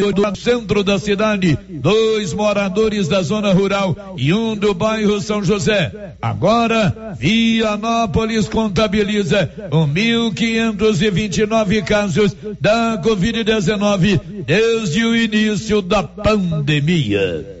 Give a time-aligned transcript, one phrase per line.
[0.00, 6.14] do centro da cidade, dois moradores da zona rural e um do bairro São José.
[6.20, 17.60] Agora, Vianópolis contabiliza 1.529 casos da Covid-19 desde o início da pandemia.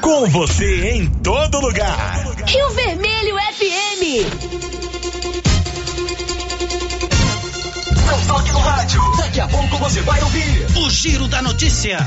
[0.00, 2.24] Com você em todo lugar.
[2.46, 4.24] Rio Vermelho FM.
[8.06, 9.02] Não toque no rádio.
[9.18, 11.98] Daqui a pouco você vai ouvir o Giro da Notícia.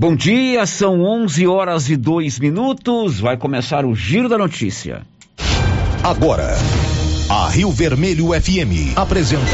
[0.00, 3.20] Bom dia, são 11 horas e 2 minutos.
[3.20, 5.02] Vai começar o Giro da Notícia.
[6.02, 6.56] Agora,
[7.28, 9.44] a Rio Vermelho FM apresenta.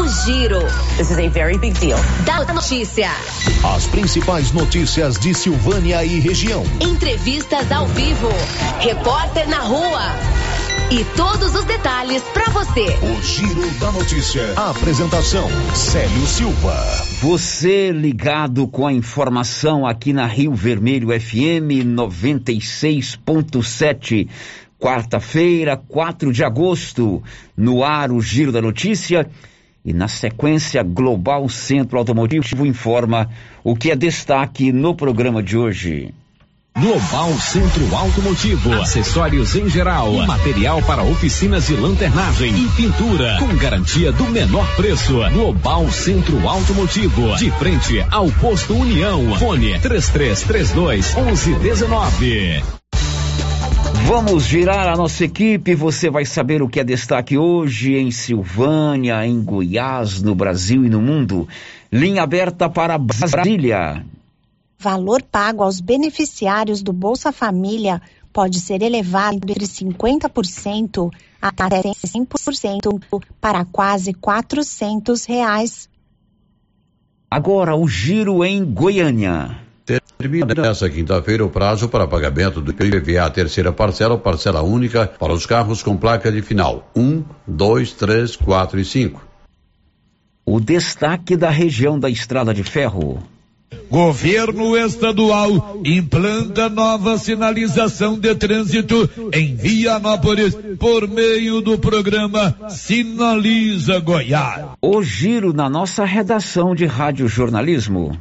[0.00, 0.60] O Giro.
[0.96, 1.98] This is a very big deal.
[2.24, 3.10] Da notícia.
[3.74, 6.62] As principais notícias de Silvânia e região.
[6.80, 8.28] Entrevistas ao vivo.
[8.78, 10.37] Repórter na rua.
[10.90, 12.86] E todos os detalhes para você.
[13.02, 14.54] O Giro da Notícia.
[14.56, 16.82] A apresentação: Célio Silva.
[17.20, 24.30] Você ligado com a informação aqui na Rio Vermelho FM 96.7.
[24.78, 27.22] Quarta-feira, 4 de agosto,
[27.54, 29.28] no ar o Giro da Notícia.
[29.84, 33.28] E na sequência, Global Centro Automotivo informa
[33.62, 36.14] o que é destaque no programa de hoje.
[36.80, 44.12] Global Centro Automotivo, acessórios em geral, material para oficinas de lanternagem e pintura, com garantia
[44.12, 45.18] do menor preço.
[45.32, 49.36] Global Centro Automotivo, de frente ao posto União.
[49.40, 52.62] Fone 3332 1119.
[54.06, 55.74] Vamos girar a nossa equipe.
[55.74, 60.88] Você vai saber o que é destaque hoje em Silvânia, em Goiás, no Brasil e
[60.88, 61.48] no mundo.
[61.90, 64.04] Linha aberta para Brasília.
[64.80, 68.00] Valor pago aos beneficiários do Bolsa Família
[68.32, 71.10] pode ser elevado entre 50%
[71.42, 73.00] até 100%
[73.40, 75.88] para quase 400 reais.
[77.28, 79.58] Agora o giro em Goiânia.
[80.16, 85.32] Termina nesta quinta-feira o prazo para pagamento do IPVA, terceira parcela ou parcela única para
[85.32, 89.26] os carros com placa de final 1, 2, 3, 4 e 5.
[90.46, 93.20] O destaque da região da Estrada de Ferro.
[93.90, 104.66] Governo estadual implanta nova sinalização de trânsito em Vianópolis por meio do programa Sinaliza Goiás.
[104.82, 108.18] O giro na nossa redação de rádio jornalismo.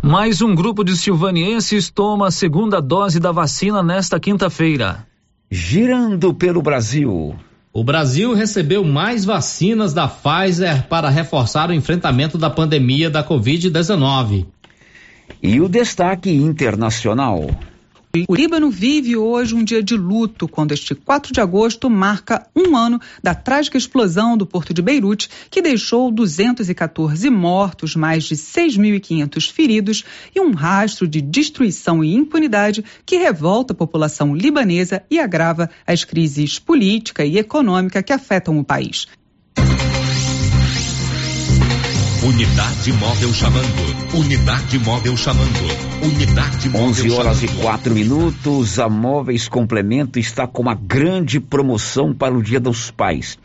[0.00, 5.06] Mais um grupo de silvanienses toma a segunda dose da vacina nesta quinta-feira.
[5.50, 7.36] Girando pelo Brasil.
[7.72, 14.46] O Brasil recebeu mais vacinas da Pfizer para reforçar o enfrentamento da pandemia da Covid-19.
[15.40, 17.48] E o destaque internacional.
[18.28, 22.76] O Líbano vive hoje um dia de luto quando este 4 de agosto marca um
[22.76, 29.50] ano da trágica explosão do porto de Beirute, que deixou 214 mortos, mais de 6.500
[29.50, 30.04] feridos
[30.36, 36.04] e um rastro de destruição e impunidade que revolta a população libanesa e agrava as
[36.04, 39.06] crises política e econômica que afetam o país.
[42.24, 44.16] Unidade móvel chamando.
[44.16, 46.04] Unidade móvel chamando.
[46.04, 47.58] Unidade móvel 11 horas chamando.
[47.58, 48.78] e 4 minutos.
[48.78, 53.36] A Móveis Complemento está com uma grande promoção para o Dia dos Pais.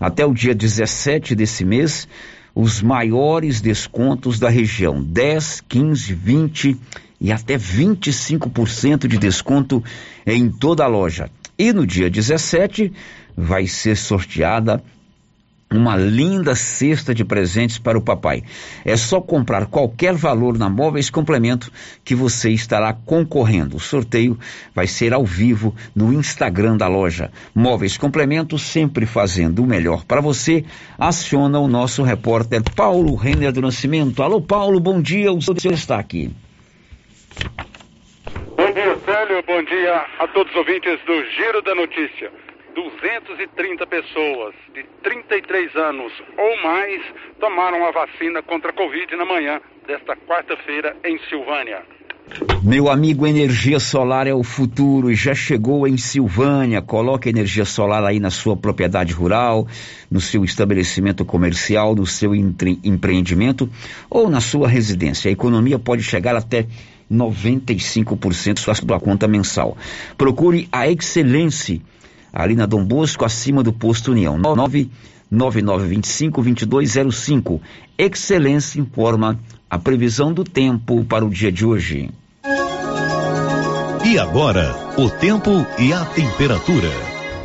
[0.00, 2.08] Até o dia 17 desse mês,
[2.52, 6.76] os maiores descontos da região: 10, 15, 20
[7.20, 9.84] e até 25% de desconto
[10.26, 11.30] em toda a loja.
[11.56, 12.92] E no dia 17
[13.36, 14.82] vai ser sorteada
[15.70, 18.42] uma linda cesta de presentes para o papai.
[18.84, 21.72] É só comprar qualquer valor na Móveis Complemento
[22.04, 23.76] que você estará concorrendo.
[23.76, 24.38] O sorteio
[24.74, 27.30] vai ser ao vivo no Instagram da loja.
[27.54, 30.64] Móveis Complemento, sempre fazendo o melhor para você.
[30.98, 34.22] Aciona o nosso repórter Paulo Renner do Nascimento.
[34.22, 35.32] Alô, Paulo, bom dia.
[35.32, 36.30] O seu destaque.
[38.56, 39.42] Bom dia, Célio.
[39.46, 42.45] Bom dia a todos os ouvintes do Giro da Notícia.
[42.76, 47.02] 230 pessoas de 33 anos ou mais
[47.40, 51.82] tomaram a vacina contra a Covid na manhã desta quarta-feira em Silvânia.
[52.62, 56.82] Meu amigo, energia solar é o futuro e já chegou em Silvânia.
[56.82, 59.66] Coloque energia solar aí na sua propriedade rural,
[60.10, 63.70] no seu estabelecimento comercial, no seu empreendimento
[64.10, 65.30] ou na sua residência.
[65.30, 66.66] A economia pode chegar até
[67.10, 69.78] 95% da sua conta mensal.
[70.18, 71.80] Procure a Excelência
[72.36, 74.38] ali na Dom Bosco, acima do posto União.
[75.32, 77.58] 99925-2205.
[77.96, 79.40] Excelência informa
[79.70, 82.10] a previsão do tempo para o dia de hoje.
[84.04, 86.90] E agora, o tempo e a temperatura.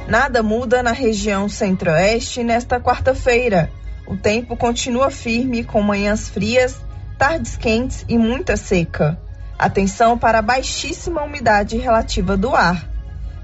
[0.10, 3.72] Nada muda na região centro-oeste nesta quarta-feira.
[4.06, 6.84] O tempo continua firme com manhãs frias,
[7.18, 9.18] tardes quentes e muita seca.
[9.58, 12.91] Atenção para a baixíssima umidade relativa do ar.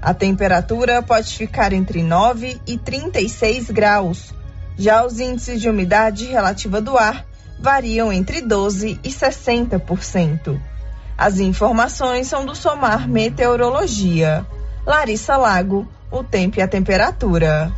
[0.00, 4.32] A temperatura pode ficar entre 9 e 36 graus.
[4.76, 7.26] Já os índices de umidade relativa do ar
[7.60, 10.60] variam entre 12 e 60%.
[11.16, 14.46] As informações são do Somar Meteorologia.
[14.86, 17.72] Larissa Lago, o tempo e a temperatura.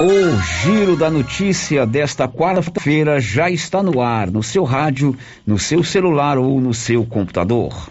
[0.00, 5.14] O Giro da Notícia desta quarta-feira já está no ar, no seu rádio,
[5.46, 7.90] no seu celular ou no seu computador.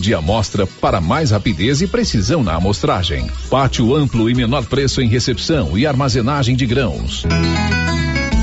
[0.00, 3.26] de amostra para mais rapidez e precisão na amostragem.
[3.48, 7.24] Pátio amplo e menor preço em recepção e armazenagem de grãos.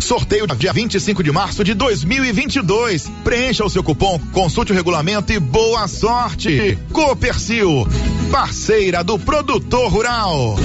[0.00, 3.10] Sorteio dia 25 de março de 2022.
[3.22, 6.78] Preencha o seu cupom, consulte o regulamento e boa sorte.
[6.92, 7.86] Copercil,
[8.30, 10.56] parceira do produtor rural.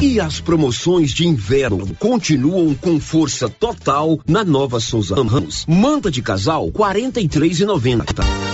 [0.00, 5.64] E as promoções de inverno continuam com força total na Nova Souza Ramos.
[5.68, 8.51] Manta de casal 43,90.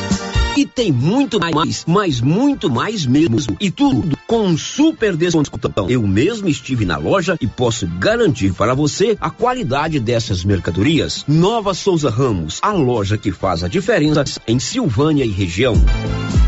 [0.59, 3.57] E tem muito mais, mas muito mais mesmo.
[3.61, 5.73] E tudo com um super desconto.
[5.88, 11.25] Eu mesmo estive na loja e posso garantir para você a qualidade dessas mercadorias.
[11.29, 15.77] Nova Souza Ramos, a loja que faz a diferença em Silvânia e região.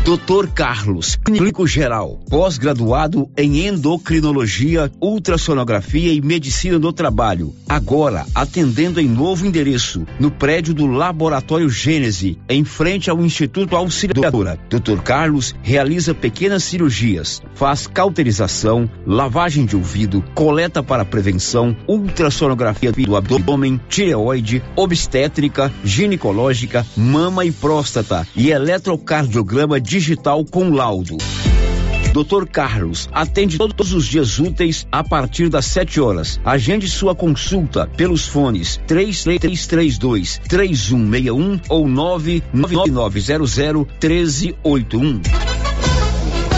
[0.03, 0.47] Dr.
[0.53, 7.53] Carlos, clínico geral, pós-graduado em endocrinologia, ultrassonografia e medicina do trabalho.
[7.69, 14.57] Agora atendendo em novo endereço, no prédio do Laboratório Gênese, em frente ao Instituto Auxiliadora.
[14.69, 15.01] Dr.
[15.03, 23.79] Carlos realiza pequenas cirurgias, faz cauterização, lavagem de ouvido, coleta para prevenção, ultrassonografia do abdômen,
[23.87, 31.17] tireoide, obstétrica, ginecológica, mama e próstata e eletrocardiograma digital com laudo.
[32.13, 32.45] Dr.
[32.45, 36.39] Carlos atende todos os dias úteis a partir das 7 horas.
[36.43, 45.50] Agende sua consulta pelos fones 3332 3161 ou 99900 1381.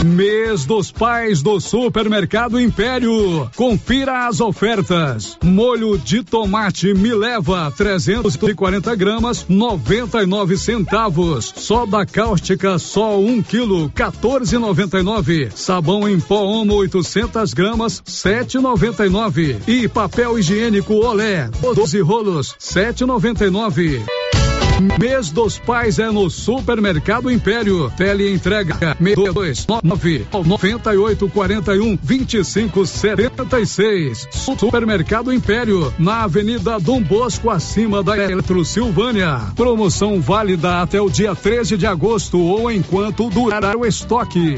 [0.03, 3.49] Mês dos Pais do Supermercado Império.
[3.55, 5.37] Confira as ofertas.
[5.41, 11.53] Molho de tomate me leva 340 gramas, 99 centavos.
[11.55, 15.51] Soda cáustica só 1 um quilo, 14,99.
[15.55, 19.57] Sabão em pó Omo 800 gramas, 7,99.
[19.67, 24.03] E papel higiênico Olé, 12 rolos, 7,99.
[24.99, 27.91] Mês dos Pais é no Supermercado Império.
[27.95, 34.27] Tele entrega 629 98 41 25 76.
[34.31, 39.39] Supermercado Império, na Avenida Dom Bosco, acima da Eletro Silvânia.
[39.55, 44.57] Promoção válida até o dia 13 de agosto ou enquanto durar o estoque.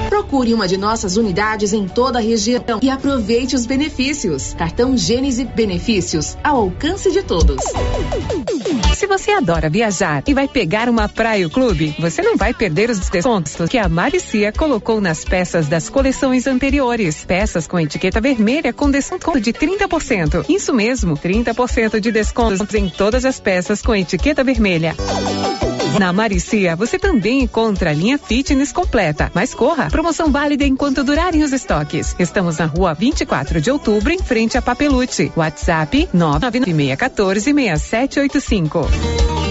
[0.11, 4.53] Procure uma de nossas unidades em toda a região e aproveite os benefícios.
[4.55, 7.63] Cartão Gênese Benefícios, ao alcance de todos.
[8.93, 12.99] Se você adora viajar e vai pegar uma praia clube, você não vai perder os
[12.99, 17.23] descontos que a Maricia colocou nas peças das coleções anteriores.
[17.23, 20.43] Peças com etiqueta vermelha com desconto de 30%.
[20.49, 24.93] Isso mesmo, 30% de descontos em todas as peças com etiqueta vermelha.
[25.99, 29.31] Na Maricia, você também encontra a linha fitness completa.
[29.33, 32.15] Mas corra, promoção válida enquanto durarem os estoques.
[32.17, 35.31] Estamos na rua 24 de outubro, em frente a Papelute.
[35.35, 39.50] WhatsApp 99614 6785.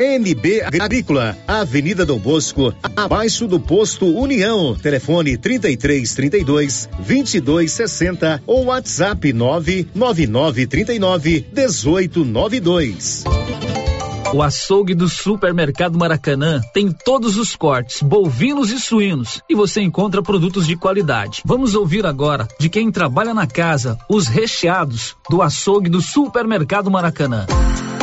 [0.00, 4.74] NB Agrícola, Avenida Dom Bosco, abaixo do posto União.
[4.74, 13.24] Telefone 33 32 22 60 ou WhatsApp 999 39 18 92.
[14.32, 20.22] O açougue do Supermercado Maracanã tem todos os cortes, bovinos e suínos, e você encontra
[20.22, 21.42] produtos de qualidade.
[21.44, 27.46] Vamos ouvir agora de quem trabalha na casa os recheados do açougue do Supermercado Maracanã.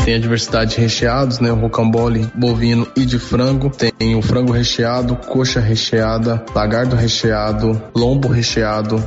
[0.03, 1.49] Tem a diversidade de recheados, né?
[1.51, 3.69] O rocambole bovino e de frango.
[3.69, 9.01] Tem o frango recheado, coxa recheada, lagardo recheado, lombo recheado.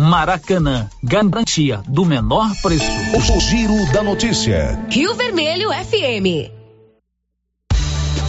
[0.00, 2.86] Maracanã, garantia do menor preço.
[3.36, 4.78] O giro da notícia.
[4.88, 6.50] Rio Vermelho FM.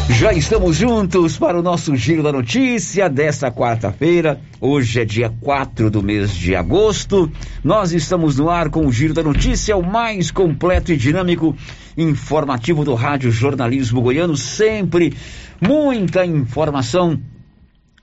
[0.10, 4.42] Já estamos juntos para o nosso Giro da Notícia desta quarta-feira.
[4.60, 7.32] Hoje é dia 4 do mês de agosto.
[7.64, 11.56] Nós estamos no ar com o Giro da Notícia, o mais completo e dinâmico
[11.98, 14.36] informativo do Rádio Jornalismo Goiano.
[14.36, 15.16] Sempre
[15.62, 17.18] muita informação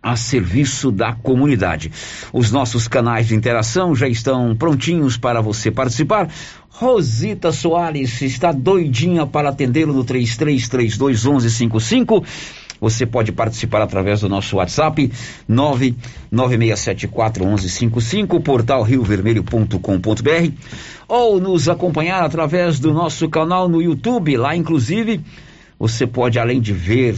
[0.02, 1.93] a serviço da comunidade.
[2.33, 6.28] Os nossos canais de interação já estão prontinhos para você participar.
[6.69, 12.25] Rosita Soares está doidinha para atendê-lo no 33321155.
[12.81, 15.11] Você pode participar através do nosso WhatsApp
[15.50, 20.52] 996741155, portal riovermelho.com.br
[21.09, 24.37] ou nos acompanhar através do nosso canal no YouTube.
[24.37, 25.21] Lá, inclusive,
[25.76, 27.17] você pode, além de ver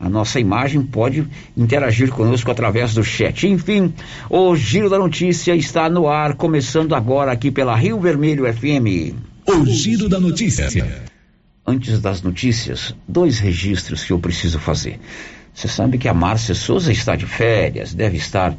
[0.00, 3.46] a nossa imagem, pode interagir conosco através do chat.
[3.46, 3.92] Enfim,
[4.30, 9.14] o Giro da Notícia está no ar, começando agora aqui pela Rio Vermelho FM.
[9.46, 10.70] O Giro da Notícia.
[11.66, 14.98] Antes das notícias, dois registros que eu preciso fazer.
[15.52, 18.56] Você sabe que a Márcia Souza está de férias, deve estar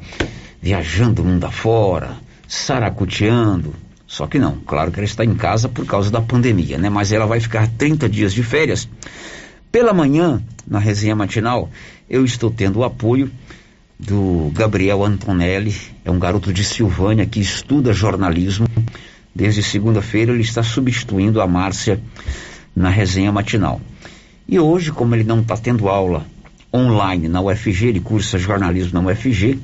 [0.62, 3.74] viajando mundo afora, saracuteando.
[4.06, 6.90] Só que não, claro que ela está em casa por causa da pandemia, né?
[6.90, 8.88] Mas ela vai ficar 30 dias de férias.
[9.72, 11.70] Pela manhã, na resenha matinal,
[12.10, 13.32] eu estou tendo o apoio
[13.98, 18.68] do Gabriel Antonelli, é um garoto de Silvânia que estuda jornalismo.
[19.34, 22.02] Desde segunda-feira ele está substituindo a Márcia
[22.76, 23.80] na resenha matinal.
[24.46, 26.26] E hoje, como ele não está tendo aula
[26.74, 29.58] online na UFG, ele cursa jornalismo na UFG,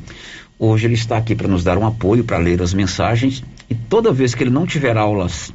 [0.58, 4.14] hoje ele está aqui para nos dar um apoio, para ler as mensagens, e toda
[4.14, 5.54] vez que ele não tiver aulas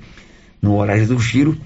[0.60, 1.56] no horário do giro,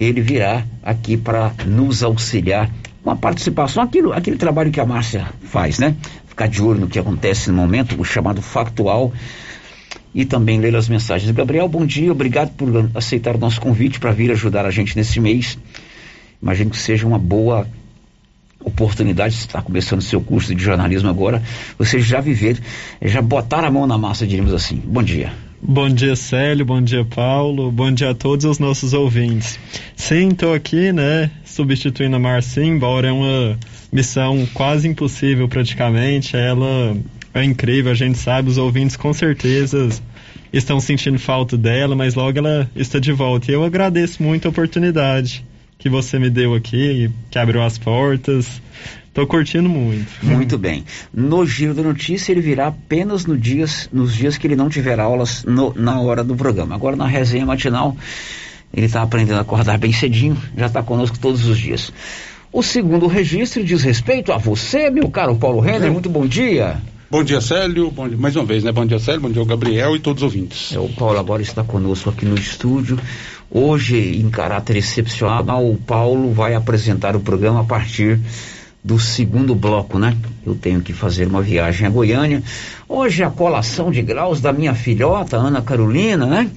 [0.00, 2.70] ele virá aqui para nos auxiliar
[3.04, 5.94] com a participação, aquilo, aquele trabalho que a Márcia faz, né?
[6.26, 9.12] Ficar de olho no que acontece no momento, o chamado factual,
[10.14, 11.30] e também ler as mensagens.
[11.30, 15.20] Gabriel, bom dia, obrigado por aceitar o nosso convite para vir ajudar a gente nesse
[15.20, 15.58] mês.
[16.42, 17.66] Imagino que seja uma boa
[18.64, 21.42] oportunidade, você está começando seu curso de jornalismo agora,
[21.78, 22.60] você já viver,
[23.00, 24.76] já botar a mão na massa, diríamos assim.
[24.76, 25.49] Bom dia.
[25.62, 26.64] Bom dia, Célio.
[26.64, 27.70] Bom dia, Paulo.
[27.70, 29.58] Bom dia a todos os nossos ouvintes.
[29.94, 33.58] Sim, estou aqui, né, substituindo a Marcinha, embora é uma
[33.92, 36.34] missão quase impossível praticamente.
[36.34, 36.96] Ela
[37.34, 39.90] é incrível, a gente sabe, os ouvintes com certeza
[40.50, 43.50] estão sentindo falta dela, mas logo ela está de volta.
[43.50, 45.44] E eu agradeço muito a oportunidade
[45.78, 48.62] que você me deu aqui, que abriu as portas.
[49.20, 50.10] Tô curtindo muito.
[50.22, 50.82] Muito bem.
[51.12, 54.98] No Giro da Notícia ele virá apenas no dias, nos dias que ele não tiver
[54.98, 56.74] aulas no, na hora do programa.
[56.74, 57.94] Agora na resenha matinal
[58.72, 61.92] ele está aprendendo a acordar bem cedinho, já está conosco todos os dias.
[62.50, 65.92] O segundo registro diz respeito a você, meu caro Paulo Renner.
[65.92, 66.80] Muito bom dia.
[67.10, 67.90] Bom dia, Célio.
[67.90, 68.72] Bom dia, mais uma vez, né?
[68.72, 69.20] Bom dia, Célio.
[69.20, 70.72] Bom dia, Gabriel e todos os ouvintes.
[70.72, 72.98] É, o Paulo agora está conosco aqui no estúdio.
[73.50, 78.18] Hoje, em caráter excepcional, o Paulo vai apresentar o programa a partir
[78.82, 80.16] do segundo bloco, né?
[80.44, 82.42] Eu tenho que fazer uma viagem a Goiânia.
[82.88, 86.50] Hoje a colação de graus da minha filhota, Ana Carolina, né?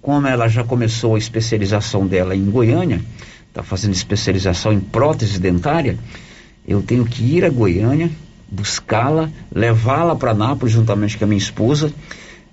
[0.00, 3.00] Como ela já começou a especialização dela em Goiânia,
[3.48, 5.96] está fazendo especialização em prótese dentária,
[6.66, 8.10] eu tenho que ir a Goiânia,
[8.50, 11.92] buscá-la, levá-la para Nápoles juntamente com a minha esposa.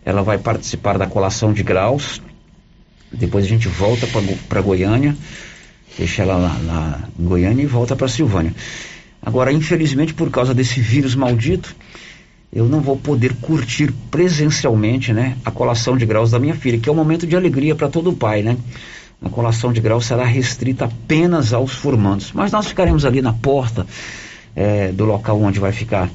[0.05, 2.21] Ela vai participar da colação de graus.
[3.11, 4.07] Depois a gente volta
[4.47, 5.15] para Goiânia,
[5.97, 8.53] deixa ela lá, lá em Goiânia e volta para Silvânia.
[9.21, 11.75] Agora, infelizmente, por causa desse vírus maldito,
[12.51, 16.89] eu não vou poder curtir presencialmente, né, a colação de graus da minha filha, que
[16.89, 18.57] é um momento de alegria para todo pai, né?
[19.21, 23.85] A colação de graus será restrita apenas aos formandos, mas nós ficaremos ali na porta
[24.55, 26.09] é, do local onde vai ficar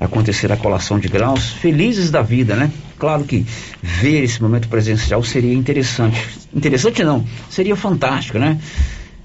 [0.00, 2.72] acontecer a colação de graus, felizes da vida, né?
[2.98, 3.46] Claro que
[3.82, 6.26] ver esse momento presencial seria interessante.
[6.52, 8.58] Interessante não, seria fantástico, né?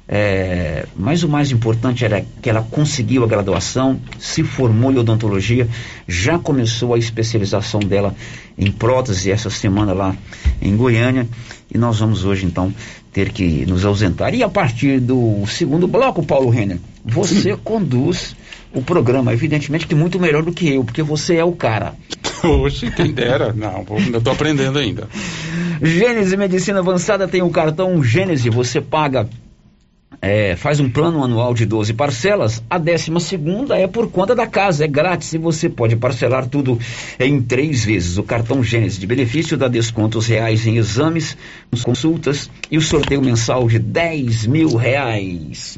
[0.08, 5.68] É, mas o mais importante era que ela conseguiu a graduação, se formou em odontologia,
[6.08, 8.16] já começou a especialização dela
[8.58, 10.16] em prótese essa semana lá
[10.62, 11.28] em Goiânia.
[11.74, 12.74] E nós vamos hoje então
[13.12, 14.36] ter que nos ausentar.
[14.36, 18.36] E a partir do segundo bloco, Paulo Renner, você conduz
[18.74, 21.96] o programa, evidentemente que muito melhor do que eu, porque você é o cara.
[22.44, 23.54] Oxe, quem dera.
[23.54, 25.08] Não, vou, ainda estou aprendendo ainda.
[25.82, 29.28] Gênese Medicina Avançada tem o cartão Gênese, você paga
[30.26, 34.48] é, faz um plano anual de 12 parcelas, a décima segunda é por conta da
[34.48, 36.80] casa, é grátis e você pode parcelar tudo
[37.20, 38.18] em três vezes.
[38.18, 41.38] O cartão Gênesis de benefício dá descontos reais em exames,
[41.84, 45.78] consultas e o sorteio mensal de 10 mil reais.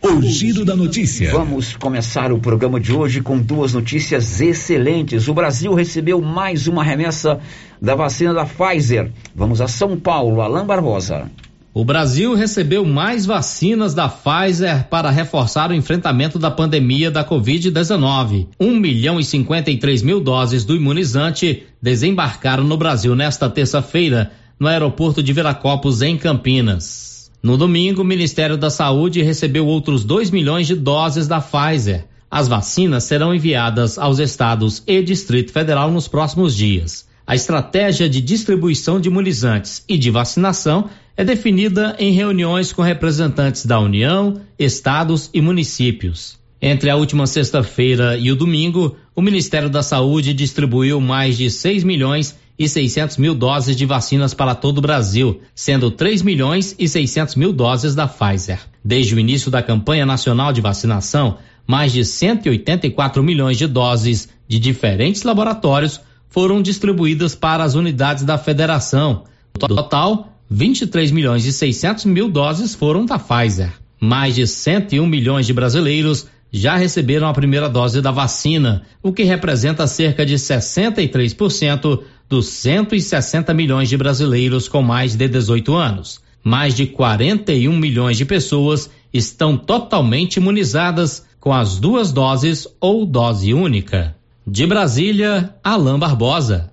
[0.00, 1.30] O giro da notícia.
[1.30, 5.28] Vamos começar o programa de hoje com duas notícias excelentes.
[5.28, 7.38] O Brasil recebeu mais uma remessa
[7.80, 9.12] da vacina da Pfizer.
[9.34, 11.30] Vamos a São Paulo, Alain Barbosa.
[11.74, 18.48] O Brasil recebeu mais vacinas da Pfizer para reforçar o enfrentamento da pandemia da Covid-19.
[18.60, 25.22] 1 milhão e 53 mil doses do imunizante desembarcaram no Brasil nesta terça-feira, no aeroporto
[25.22, 27.30] de Viracopos, em Campinas.
[27.42, 32.04] No domingo, o Ministério da Saúde recebeu outros 2 milhões de doses da Pfizer.
[32.30, 37.10] As vacinas serão enviadas aos estados e Distrito Federal nos próximos dias.
[37.32, 43.64] A estratégia de distribuição de imunizantes e de vacinação é definida em reuniões com representantes
[43.64, 46.38] da União, estados e municípios.
[46.60, 51.84] Entre a última sexta-feira e o domingo, o Ministério da Saúde distribuiu mais de 6
[51.84, 56.86] milhões e 600 mil doses de vacinas para todo o Brasil, sendo 3 milhões e
[56.86, 58.60] 600 mil doses da Pfizer.
[58.84, 64.58] Desde o início da campanha nacional de vacinação, mais de 184 milhões de doses de
[64.58, 65.98] diferentes laboratórios
[66.32, 69.24] foram distribuídas para as unidades da federação.
[69.54, 73.72] No total, 23 milhões e 600 mil doses foram da Pfizer.
[74.00, 79.22] Mais de 101 milhões de brasileiros já receberam a primeira dose da vacina, o que
[79.22, 86.20] representa cerca de 63% dos 160 milhões de brasileiros com mais de 18 anos.
[86.42, 93.52] Mais de 41 milhões de pessoas estão totalmente imunizadas com as duas doses ou dose
[93.52, 94.16] única.
[94.46, 96.72] De Brasília, Alain Barbosa.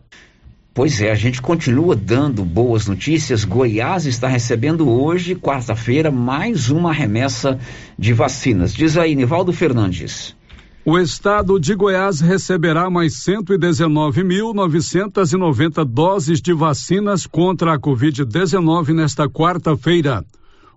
[0.73, 3.45] Pois é, a gente continua dando boas notícias.
[3.45, 7.59] Goiás está recebendo hoje, quarta-feira, mais uma remessa
[7.97, 8.73] de vacinas.
[8.73, 10.35] Diz aí, Nivaldo Fernandes.
[10.83, 20.25] O estado de Goiás receberá mais 119.990 doses de vacinas contra a Covid-19 nesta quarta-feira.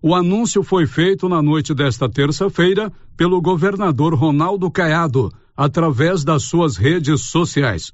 [0.02, 6.76] O anúncio foi feito na noite desta terça-feira pelo governador Ronaldo Caiado, através das suas
[6.76, 7.92] redes sociais.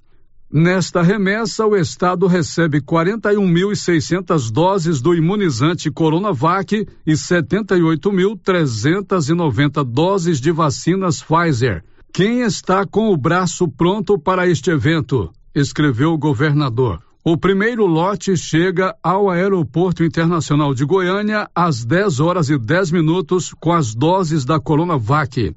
[0.50, 11.22] Nesta remessa, o Estado recebe 41.600 doses do imunizante Coronavac e 78.390 doses de vacinas
[11.22, 11.84] Pfizer.
[12.14, 15.30] Quem está com o braço pronto para este evento?
[15.54, 17.02] Escreveu o governador.
[17.22, 23.52] O primeiro lote chega ao Aeroporto Internacional de Goiânia às 10 horas e 10 minutos
[23.60, 25.54] com as doses da Coronavac.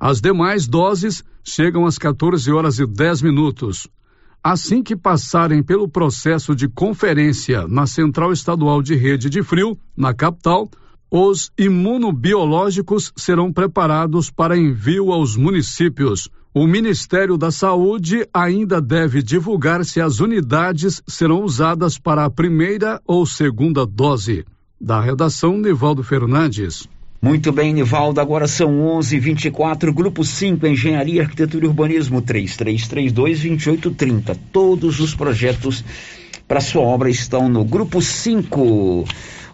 [0.00, 3.88] As demais doses chegam às 14 horas e 10 minutos.
[4.42, 10.12] Assim que passarem pelo processo de conferência na Central Estadual de Rede de Frio, na
[10.12, 10.68] capital,
[11.10, 16.28] os imunobiológicos serão preparados para envio aos municípios.
[16.54, 23.00] O Ministério da Saúde ainda deve divulgar se as unidades serão usadas para a primeira
[23.06, 24.44] ou segunda dose.
[24.80, 26.88] Da redação, Nivaldo Fernandes.
[27.24, 28.20] Muito bem, Nivaldo.
[28.20, 29.92] Agora são 11:24.
[29.92, 34.36] Grupo 5, Engenharia, Arquitetura e Urbanismo, 3332-2830.
[34.50, 35.84] Todos os projetos
[36.48, 39.04] para sua obra estão no Grupo 5.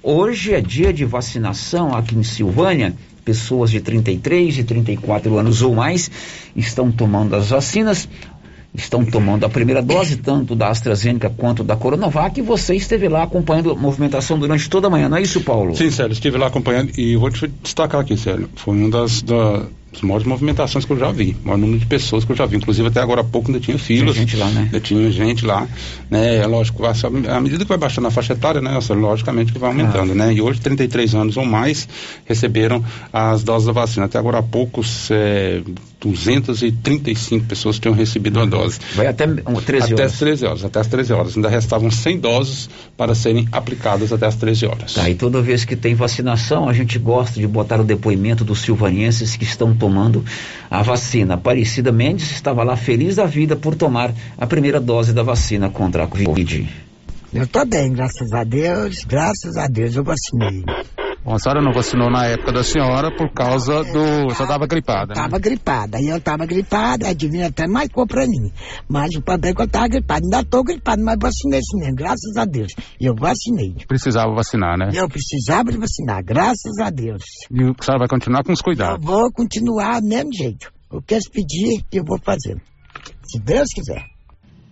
[0.03, 2.95] Hoje é dia de vacinação aqui em Silvânia
[3.29, 6.11] pessoas de 33 e 34 anos ou mais
[6.57, 8.09] estão tomando as vacinas
[8.75, 13.23] estão tomando a primeira dose, tanto da AstraZeneca quanto da Coronavac, e você esteve lá
[13.23, 15.75] acompanhando a movimentação durante toda a manhã, não é isso, Paulo?
[15.75, 19.67] Sim, Sérgio, estive lá acompanhando e vou te destacar aqui, Sérgio, foi uma das, da,
[19.93, 22.45] as maiores movimentações que eu já vi, o maior número de pessoas que eu já
[22.45, 22.57] vi.
[22.57, 24.15] Inclusive, até agora há pouco ainda tinha filas.
[24.15, 24.61] Tinha gente lá, né?
[24.63, 25.67] Ainda tinha gente lá.
[26.11, 26.37] Né?
[26.37, 28.79] É lógico, à medida que vai baixando a faixa etária, né?
[28.91, 30.15] Logicamente que vai aumentando, ah.
[30.15, 30.35] né?
[30.35, 31.89] E hoje, 33 anos ou mais
[32.27, 34.07] receberam as doses da vacina.
[34.07, 35.63] Até agora há poucos, é,
[36.01, 38.79] 235 pessoas tinham recebido a dose.
[38.95, 41.37] Vai até 13 até as 13 horas, até as 13 horas.
[41.37, 44.95] Ainda restavam 100 doses para serem aplicadas até as 13 horas.
[44.95, 48.61] Tá, e toda vez que tem vacinação, a gente gosta de botar o depoimento dos
[48.61, 50.25] silvanienses que estão tomando
[50.71, 51.35] a vacina.
[51.35, 56.05] Aparecida Mendes estava lá feliz da vida por tomar a primeira dose da vacina contra
[56.05, 56.69] a Covid.
[57.33, 60.65] Eu estou bem, graças a Deus, graças a Deus eu vacinei.
[61.29, 63.93] Bom, a senhora não vacinou na época da senhora por causa do.
[63.93, 65.13] Senhora estava gripada.
[65.13, 65.39] Estava né?
[65.39, 65.99] gripada.
[65.99, 68.51] Aí eu estava gripada, a divina até marcou para mim.
[68.89, 70.25] Mas o problema é que eu estava gripada.
[70.25, 72.73] Ainda estou gripada, mas vacinei sim mesmo, graças a Deus.
[72.99, 73.75] E eu vacinei.
[73.87, 74.89] Precisava vacinar, né?
[74.95, 77.23] Eu precisava de vacinar, graças a Deus.
[77.51, 79.05] E a senhora vai continuar com os cuidados?
[79.05, 80.73] Eu vou continuar do mesmo jeito.
[80.91, 82.57] O que eles pedir, eu vou fazer.
[83.27, 84.03] Se Deus quiser.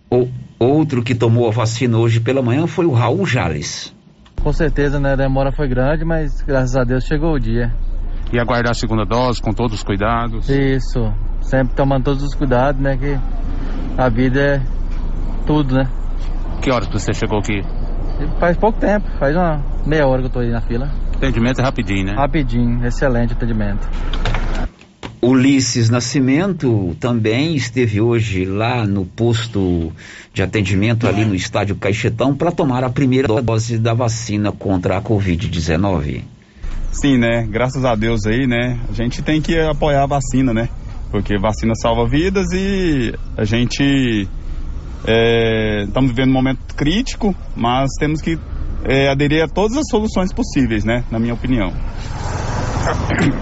[0.09, 3.95] O outro que tomou a vacina hoje pela manhã foi o Raul Jales.
[4.43, 5.13] Com certeza, né?
[5.13, 7.73] A demora foi grande, mas graças a Deus chegou o dia.
[8.31, 10.49] E aguardar a segunda dose com todos os cuidados?
[10.49, 12.97] Isso, sempre tomando todos os cuidados, né?
[12.97, 13.17] Que
[13.97, 14.61] a vida é
[15.45, 15.87] tudo, né?
[16.61, 17.61] Que horas você chegou aqui?
[18.39, 20.89] Faz pouco tempo, faz uma meia hora que eu tô aí na fila.
[21.15, 22.13] Atendimento é rapidinho, né?
[22.15, 23.87] Rapidinho, excelente atendimento.
[25.21, 29.91] Ulisses Nascimento também esteve hoje lá no posto
[30.33, 35.01] de atendimento ali no estádio Caixetão para tomar a primeira dose da vacina contra a
[35.01, 36.21] Covid-19.
[36.91, 37.47] Sim, né?
[37.49, 38.79] Graças a Deus aí, né?
[38.89, 40.69] A gente tem que apoiar a vacina, né?
[41.09, 44.27] Porque vacina salva vidas e a gente
[45.87, 48.37] estamos é, vivendo um momento crítico, mas temos que
[48.83, 51.03] é, aderir a todas as soluções possíveis, né?
[51.09, 51.73] Na minha opinião.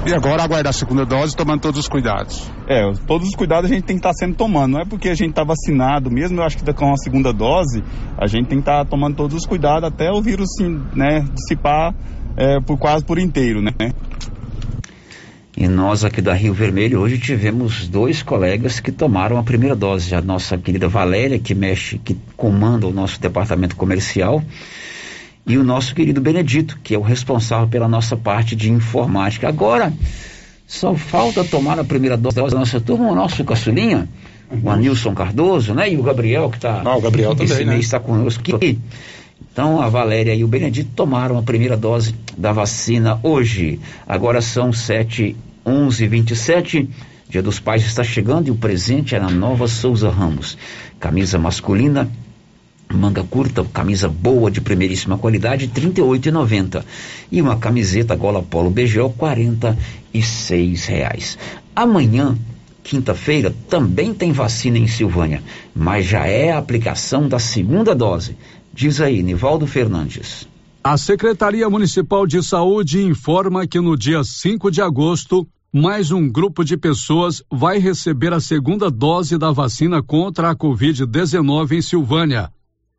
[0.05, 2.49] E agora aguardar a segunda dose tomando todos os cuidados.
[2.67, 4.73] É, todos os cuidados a gente tem que estar tá sendo tomando.
[4.73, 7.84] Não é porque a gente está vacinado, mesmo eu acho que com a segunda dose,
[8.17, 11.25] a gente tem que estar tá tomando todos os cuidados até o vírus sim, né,
[11.34, 11.93] dissipar
[12.38, 13.71] é, por quase por inteiro, né?
[15.58, 20.13] E nós aqui da Rio Vermelho hoje tivemos dois colegas que tomaram a primeira dose.
[20.13, 24.43] A nossa querida Valéria, que mexe, que comanda o nosso departamento comercial,
[25.47, 29.47] e o nosso querido Benedito, que é o responsável pela nossa parte de informática.
[29.47, 29.93] Agora,
[30.65, 34.08] só falta tomar a primeira dose da nossa turma, o nosso caçulinha,
[34.63, 35.91] o Anilson Cardoso, né?
[35.91, 36.81] E o Gabriel, que está.
[36.84, 37.79] Ah, o Gabriel esse também, mês né?
[37.79, 38.79] está conosco aqui.
[39.51, 43.79] Então, a Valéria e o Benedito tomaram a primeira dose da vacina hoje.
[44.08, 46.89] Agora são 7, 11 27
[47.27, 50.58] Dia dos Pais está chegando e o presente é na Nova Souza Ramos.
[50.99, 52.10] Camisa masculina
[52.95, 56.84] manga curta, camisa boa de primeiríssima qualidade, R$ 38,90.
[57.31, 61.38] E uma camiseta gola polo BGO, R$ reais.
[61.75, 62.38] Amanhã,
[62.84, 65.43] quinta-feira, também tem vacina em Silvânia,
[65.75, 68.38] mas já é a aplicação da segunda dose.
[68.73, 70.47] Diz aí, Nivaldo Fernandes.
[70.84, 76.63] A Secretaria Municipal de Saúde informa que no dia 5 de agosto, mais um grupo
[76.63, 82.51] de pessoas vai receber a segunda dose da vacina contra a Covid-19 em Silvânia.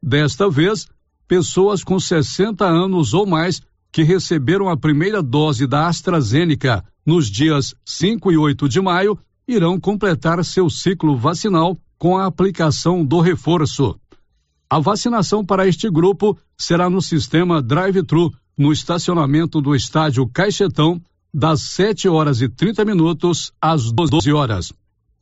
[0.07, 0.87] Desta vez,
[1.27, 7.75] pessoas com 60 anos ou mais que receberam a primeira dose da AstraZeneca nos dias
[7.85, 13.99] 5 e 8 de maio irão completar seu ciclo vacinal com a aplicação do reforço.
[14.71, 21.03] A vacinação para este grupo será no sistema drive-thru no estacionamento do estádio Caixetão
[21.35, 24.73] das 7 horas e 30 minutos às 12 horas.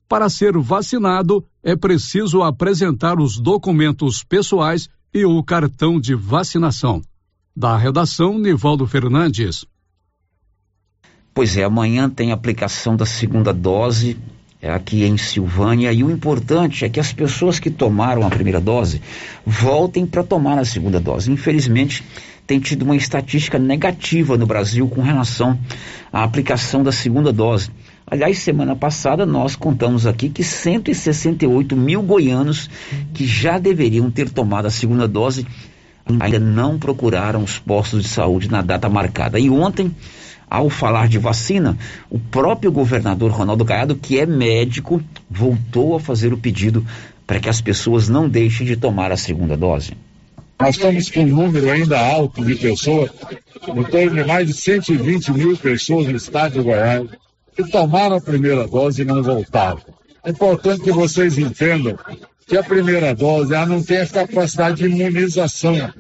[0.08, 7.02] Para ser vacinado, é preciso apresentar os documentos pessoais e o cartão de vacinação.
[7.56, 9.64] Da redação, Nivaldo Fernandes.
[11.32, 14.16] Pois é, amanhã tem aplicação da segunda dose
[14.64, 18.58] é aqui em Silvânia e o importante é que as pessoas que tomaram a primeira
[18.58, 19.02] dose
[19.44, 21.30] voltem para tomar a segunda dose.
[21.30, 22.02] Infelizmente,
[22.46, 25.58] tem tido uma estatística negativa no Brasil com relação
[26.10, 27.70] à aplicação da segunda dose.
[28.06, 32.68] Aliás, semana passada nós contamos aqui que 168 mil goianos
[33.14, 35.46] que já deveriam ter tomado a segunda dose
[36.06, 39.38] ainda não procuraram os postos de saúde na data marcada.
[39.38, 39.90] E ontem,
[40.50, 41.78] ao falar de vacina,
[42.10, 46.84] o próprio governador Ronaldo Caiado, que é médico, voltou a fazer o pedido
[47.26, 49.92] para que as pessoas não deixem de tomar a segunda dose.
[50.60, 53.10] Nós estamos com um número ainda alto de pessoas,
[53.66, 57.08] em torno de mais de 120 mil pessoas no estado de Goiás,
[57.54, 59.80] que tomaram a primeira dose e não voltaram.
[60.24, 61.98] É importante que vocês entendam
[62.46, 65.92] que a primeira dose ela não tem a capacidade de imunização.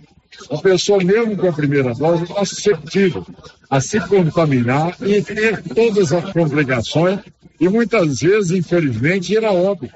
[0.50, 3.24] A pessoa, mesmo com a primeira dose, está suscetível
[3.70, 7.20] a se contaminar e ter todas as complicações
[7.60, 9.94] e muitas vezes, infelizmente, ir a óbito.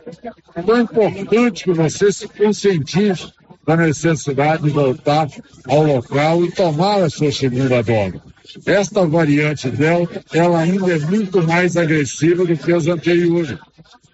[0.56, 3.32] Então é importante que você se conscientize
[3.68, 5.28] da necessidade de voltar
[5.68, 8.18] ao local e tomar a sua segunda dose.
[8.64, 13.58] Esta variante Delta, ela ainda é muito mais agressiva do que as anteriores.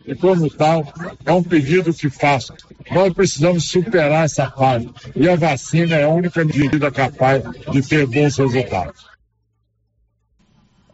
[0.04, 0.92] E como tal,
[1.24, 2.52] é um pedido que faço.
[2.90, 4.90] Nós precisamos superar essa fase.
[5.14, 9.13] E a vacina é a única medida capaz de ter bons resultados.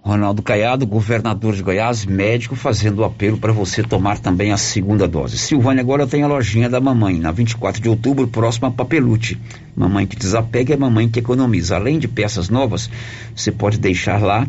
[0.02, 5.06] Ronaldo Caiado, governador de Goiás, médico, fazendo o apelo para você tomar também a segunda
[5.06, 5.36] dose.
[5.36, 9.38] Silvânia agora tem a lojinha da mamãe, na 24 de outubro, próxima a Papelute.
[9.76, 11.76] Mamãe que desapega é mamãe que economiza.
[11.76, 12.90] Além de peças novas,
[13.36, 14.46] você pode deixar lá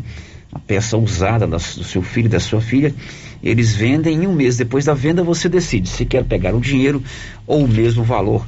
[0.53, 2.95] a peça usada do seu filho e da sua filha.
[3.43, 7.03] Eles vendem e um mês depois da venda você decide se quer pegar o dinheiro
[7.45, 8.45] ou o mesmo valor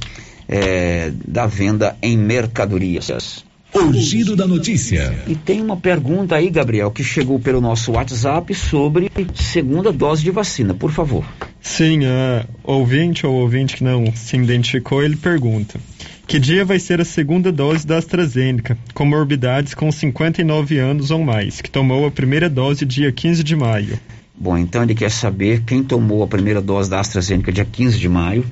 [0.48, 3.44] é, da venda em mercadorias.
[3.74, 5.24] O giro da notícia.
[5.26, 10.30] E tem uma pergunta aí, Gabriel, que chegou pelo nosso WhatsApp sobre segunda dose de
[10.30, 11.24] vacina, por favor.
[11.60, 15.80] Sim, uh, ouvinte ou ouvinte que não se identificou, ele pergunta:
[16.24, 21.60] Que dia vai ser a segunda dose da AstraZeneca, comorbidades com 59 anos ou mais,
[21.60, 23.98] que tomou a primeira dose dia 15 de maio?
[24.36, 28.08] Bom, então ele quer saber quem tomou a primeira dose da AstraZeneca dia 15 de
[28.08, 28.44] maio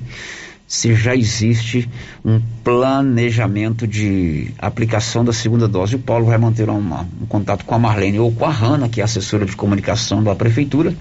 [0.73, 1.87] se já existe
[2.25, 5.97] um planejamento de aplicação da segunda dose.
[5.97, 8.99] O Paulo vai manter uma, um contato com a Marlene ou com a Hanna, que
[8.99, 10.91] é assessora de comunicação da prefeitura.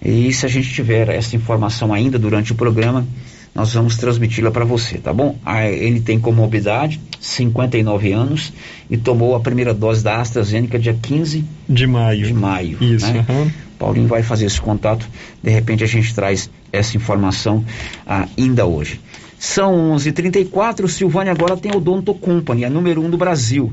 [0.00, 3.04] E se a gente tiver essa informação ainda durante o programa,
[3.52, 5.36] nós vamos transmiti-la para você, tá bom?
[5.68, 8.52] Ele tem comorbidade, 59 anos,
[8.88, 12.24] e tomou a primeira dose da AstraZeneca dia 15 de maio.
[12.24, 12.78] De maio.
[12.80, 13.12] Isso.
[13.12, 13.26] Né?
[13.28, 13.50] Uhum.
[13.80, 15.08] Paulinho vai fazer esse contato,
[15.42, 17.64] de repente a gente traz essa informação
[18.06, 19.00] ah, ainda hoje.
[19.38, 23.72] São 11h34, Silvânia agora tem Odonto Company, a número 1 um do Brasil.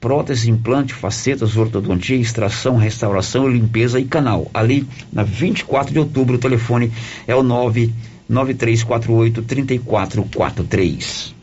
[0.00, 4.48] Prótese, implante, facetas, ortodontia, extração, restauração, limpeza e canal.
[4.54, 6.92] Ali, na 24 de outubro, o telefone
[7.26, 11.34] é o 99348 3443.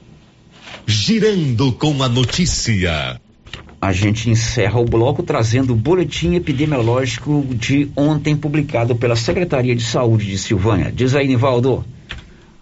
[0.87, 3.19] Girando com a notícia.
[3.83, 9.83] A gente encerra o bloco trazendo o boletim epidemiológico de ontem publicado pela Secretaria de
[9.83, 10.89] Saúde de Silvânia.
[10.89, 11.83] Diz aí, Nivaldo.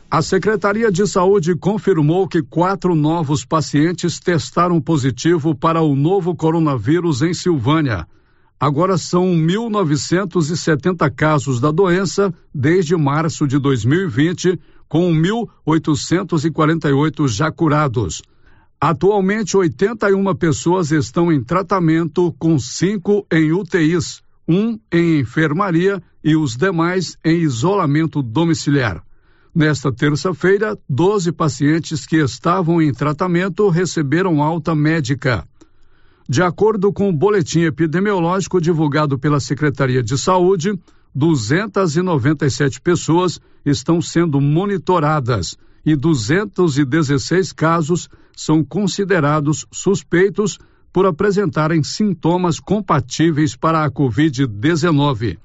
[0.10, 7.21] A Secretaria de Saúde confirmou que quatro novos pacientes testaram positivo para o novo coronavírus
[7.21, 8.07] em Silvânia.
[8.60, 18.23] Agora são 1.970 casos da doença desde março de 2020, com 1.848 já curados.
[18.84, 26.58] Atualmente, 81 pessoas estão em tratamento, com cinco em UTIs, um em enfermaria e os
[26.58, 29.04] demais em isolamento domiciliar.
[29.54, 35.48] Nesta terça-feira, 12 pacientes que estavam em tratamento receberam alta médica.
[36.28, 40.74] De acordo com o boletim epidemiológico divulgado pela Secretaria de Saúde,
[41.13, 50.58] 297 pessoas estão sendo monitoradas e 216 casos são considerados suspeitos
[50.91, 55.38] por apresentarem sintomas compatíveis para a Covid-19.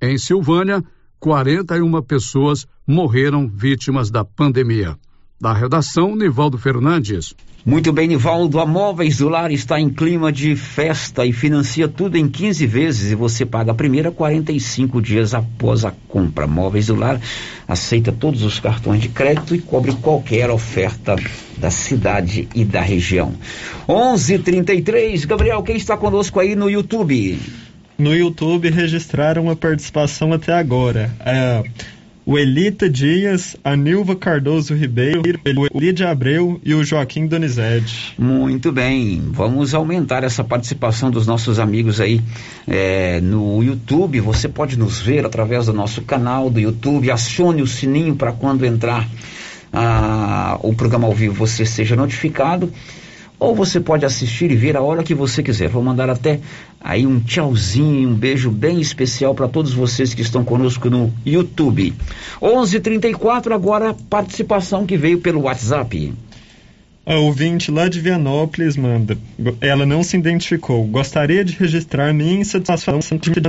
[0.00, 0.84] Em Silvânia,
[1.18, 4.98] 41 pessoas morreram vítimas da pandemia.
[5.40, 7.34] Da redação, Nivaldo Fernandes.
[7.64, 8.60] Muito bem, Nivaldo.
[8.60, 13.10] A Móveis do Lar está em clima de festa e financia tudo em 15 vezes
[13.10, 16.46] e você paga a primeira 45 dias após a compra.
[16.46, 17.18] Móveis do Lar
[17.66, 21.16] aceita todos os cartões de crédito e cobre qualquer oferta
[21.56, 23.32] da cidade e da região.
[23.88, 25.24] 11:33.
[25.24, 27.38] Gabriel, quem está conosco aí no YouTube?
[27.96, 31.14] No YouTube registraram a participação até agora.
[31.20, 31.62] É,
[32.30, 35.20] o Elita Dias, a Nilva Cardoso Ribeiro,
[35.72, 38.14] o Lídia Abreu e o Joaquim Donizete.
[38.16, 42.20] Muito bem, vamos aumentar essa participação dos nossos amigos aí
[42.68, 44.20] é, no YouTube.
[44.20, 47.10] Você pode nos ver através do nosso canal do YouTube.
[47.10, 49.08] Acione o sininho para quando entrar
[49.72, 52.72] ah, o programa ao vivo você seja notificado
[53.40, 55.70] ou você pode assistir e ver a hora que você quiser.
[55.70, 56.38] Vou mandar até
[56.78, 61.94] aí um tchauzinho, um beijo bem especial para todos vocês que estão conosco no YouTube.
[62.40, 66.12] 11:34 agora participação que veio pelo WhatsApp.
[67.06, 69.16] A ouvinte lá de Vianópolis manda.
[69.60, 70.84] Ela não se identificou.
[70.86, 73.00] Gostaria de registrar minha insatisfação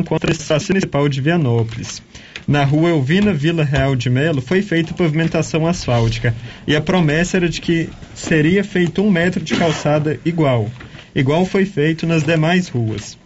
[0.08, 2.01] contra a Estação Municipal de Vianópolis.
[2.47, 6.35] Na rua Elvina Vila Real de Melo foi feita pavimentação asfáltica
[6.67, 10.69] e a promessa era de que seria feito um metro de calçada igual,
[11.15, 13.17] igual foi feito nas demais ruas.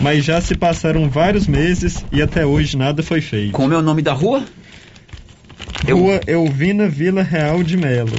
[0.00, 3.52] Mas já se passaram vários meses e até hoje nada foi feito.
[3.52, 4.44] Como é o nome da rua?
[5.86, 8.16] Rua Elvina Vila Real de Melo.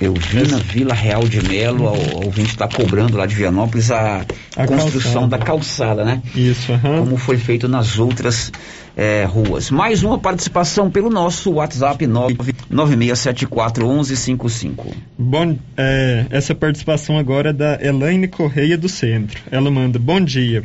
[0.00, 4.24] Elvina Vila Real de Melo, o ouvinte está cobrando lá de Vianópolis a,
[4.56, 5.26] A construção calçada.
[5.26, 6.22] da calçada, né?
[6.34, 7.00] Isso, aham.
[7.00, 8.50] Como foi feito nas outras
[8.96, 9.70] eh, ruas.
[9.70, 14.94] Mais uma participação pelo nosso WhatsApp 996741155.
[15.18, 19.42] Bom, é, essa participação agora é da Elaine Correia do Centro.
[19.50, 20.64] Ela manda: Bom dia.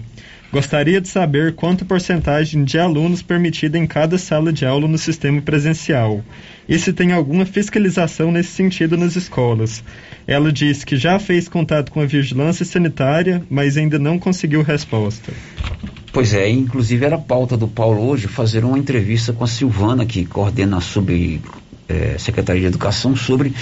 [0.56, 5.42] Gostaria de saber quanta porcentagem de alunos permitida em cada sala de aula no sistema
[5.42, 6.24] presencial
[6.66, 9.84] e se tem alguma fiscalização nesse sentido nas escolas.
[10.26, 15.34] Ela diz que já fez contato com a vigilância sanitária, mas ainda não conseguiu resposta.
[16.14, 20.26] Pois é, inclusive era pauta do Paulo hoje fazer uma entrevista com a Silvana, que
[20.26, 21.42] coordena a sub
[21.90, 23.54] eh, de Educação, sobre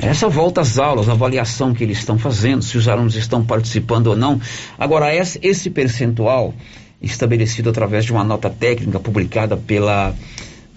[0.00, 4.08] essa volta às aulas, a avaliação que eles estão fazendo, se os alunos estão participando
[4.08, 4.40] ou não.
[4.78, 6.54] Agora, esse, percentual
[7.00, 10.14] estabelecido através de uma nota técnica publicada pela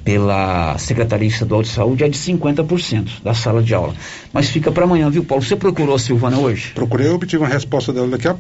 [0.06, 3.96] pela Secretaria Estadual de Saúde é de 50% da sala de aula.
[4.32, 5.44] Mas fica para amanhã, viu, Paulo?
[5.44, 6.74] Você procurou a Silvana hoje?
[6.76, 8.38] Procurei, eu obtive uma resposta dela daqui a,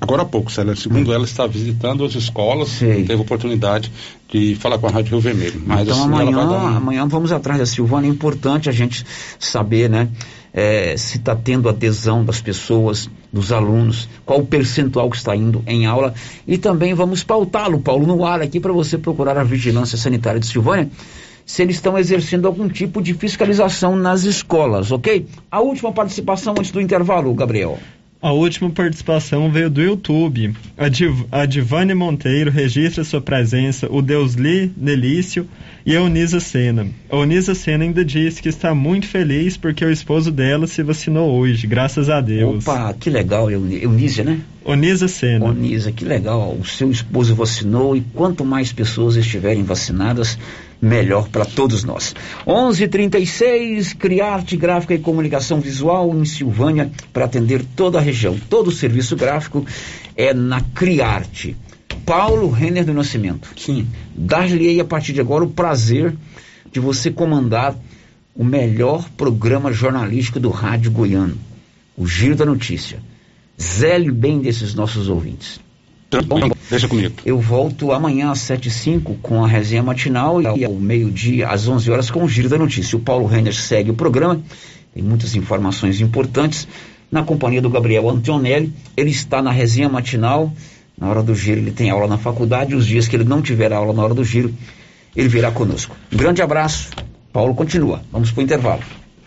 [0.00, 0.76] agora há pouco, Célia.
[0.76, 3.90] Segundo ela, está visitando as escolas, teve oportunidade
[4.28, 5.60] de falar com a Rádio Rio Vermelho.
[5.66, 6.76] Mas então assim, ela amanhã, vai dar uma...
[6.76, 8.06] amanhã vamos atrás da Silvana.
[8.06, 9.04] É importante a gente
[9.40, 10.08] saber, né?
[10.52, 15.62] Eh, se está tendo adesão das pessoas, dos alunos, qual o percentual que está indo
[15.66, 16.14] em aula.
[16.46, 20.46] E também vamos pautá-lo, Paulo, no ar aqui para você procurar a vigilância sanitária de
[20.46, 20.90] Silvânia.
[21.44, 25.26] Se eles estão exercendo algum tipo de fiscalização nas escolas, ok?
[25.50, 27.78] A última participação antes do intervalo, Gabriel.
[28.20, 30.52] A última participação veio do YouTube.
[30.76, 35.48] A, Div a Divane Monteiro registra sua presença, o Deusli Nelício
[35.86, 36.88] e a Onisa Sena.
[37.08, 41.30] A Onisa Sena ainda diz que está muito feliz porque o esposo dela se vacinou
[41.30, 42.66] hoje, graças a Deus.
[42.66, 44.40] Opa, que legal, Eunísia, né?
[44.64, 45.46] Onisa Sena.
[45.46, 46.56] Onisa, que legal.
[46.60, 50.36] O seu esposo vacinou e quanto mais pessoas estiverem vacinadas,
[50.80, 52.14] melhor para todos nós.
[52.46, 58.38] 11:36 Criarte Gráfica e Comunicação Visual em Silvânia para atender toda a região.
[58.48, 59.64] Todo o serviço gráfico
[60.16, 61.56] é na Criarte.
[62.04, 63.50] Paulo Renner do Nascimento.
[63.56, 63.86] Sim.
[64.16, 66.14] Dar-lhe a partir de agora o prazer
[66.72, 67.76] de você comandar
[68.34, 71.36] o melhor programa jornalístico do rádio goiano,
[71.96, 73.00] o Giro da Notícia.
[73.60, 75.60] Zele bem desses nossos ouvintes.
[76.70, 77.14] Deixa comigo.
[77.24, 81.68] Eu volto amanhã às 7 e 05 com a resenha matinal e ao meio-dia, às
[81.68, 82.96] 11 horas, com o Giro da Notícia.
[82.96, 84.40] O Paulo Renner segue o programa,
[84.94, 86.66] tem muitas informações importantes,
[87.10, 88.72] na companhia do Gabriel Antonelli.
[88.96, 90.52] Ele está na resenha matinal,
[90.96, 93.72] na hora do giro ele tem aula na faculdade, os dias que ele não tiver
[93.72, 94.52] aula na hora do giro,
[95.14, 95.94] ele virá conosco.
[96.12, 96.90] Um grande abraço,
[97.32, 98.02] Paulo continua.
[98.10, 98.82] Vamos para o intervalo.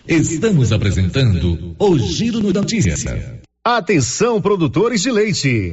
[0.06, 3.40] Estamos apresentando o Giro no Notícia.
[3.64, 5.72] Atenção, produtores de leite.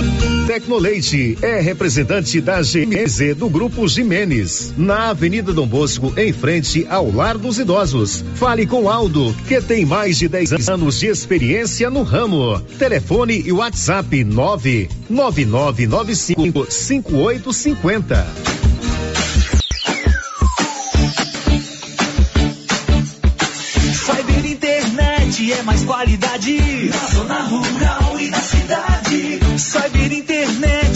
[0.51, 7.09] Tecnoleite é representante da GMZ do Grupo Jimenez, na Avenida Dom Bosco, em frente ao
[7.09, 8.21] Lar dos Idosos.
[8.35, 12.59] Fale com Aldo, que tem mais de 10 anos de experiência no ramo.
[12.77, 18.27] Telefone e WhatsApp 99995 5850.
[23.93, 28.00] Cyber Internet é mais qualidade na zona rural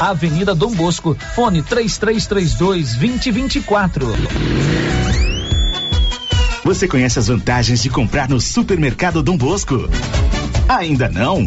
[0.00, 4.06] Avenida Dom Bosco, fone 3332 2024.
[6.62, 9.88] Você conhece as vantagens de comprar no Supermercado Dom Bosco?
[10.68, 11.46] Ainda não?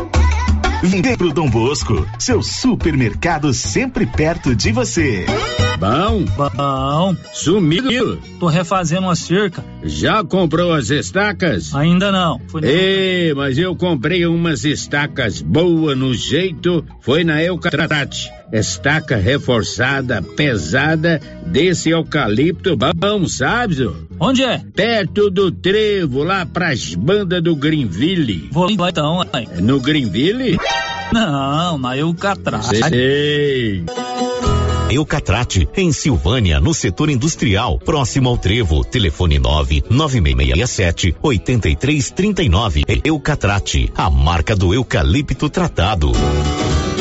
[0.83, 5.27] Vem pro Dom Bosco, seu supermercado sempre perto de você.
[5.77, 7.15] Bom, bom.
[7.31, 8.17] Sumido.
[8.39, 9.63] Tô refazendo uma cerca.
[9.83, 11.73] Já comprou as estacas?
[11.75, 12.41] Ainda não.
[12.47, 16.83] Foi Ei, mas eu comprei umas estacas boas no jeito.
[16.99, 18.31] Foi na Eucatrate.
[18.51, 23.89] Estaca reforçada, pesada, desse eucalipto bom, sabe?
[24.19, 24.61] Onde é?
[24.75, 28.49] Perto do trevo, lá pras bandas do Greenville.
[28.51, 29.47] Vou lá então, aí.
[29.61, 30.57] No Greenville?
[31.13, 32.77] Não, na Eucatrate.
[32.89, 33.85] Sei.
[34.89, 38.83] Eucatrate, em Silvânia, no setor industrial, próximo ao Trevo.
[38.83, 42.83] Telefone 99667 8339.
[43.03, 46.11] Eucatrate, a marca do eucalipto tratado.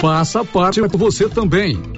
[0.00, 1.97] Faça parte você também.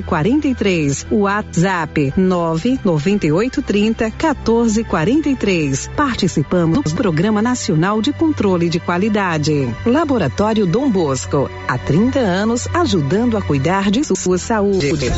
[0.00, 1.06] 43.
[1.10, 5.90] WhatsApp 998 30 14 43.
[5.96, 9.68] Participamos do Programa Nacional de Controle de Qualidade.
[9.84, 11.50] Laboratório Dom Bosco.
[11.66, 15.10] Há 30 anos ajudando a cuidar de sua saúde.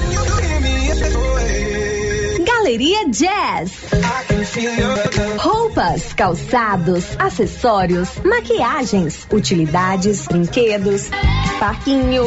[2.45, 3.72] Galeria Jazz.
[5.37, 11.11] Roupas, calçados, acessórios, maquiagens, utilidades, brinquedos,
[11.61, 12.27] parquinho.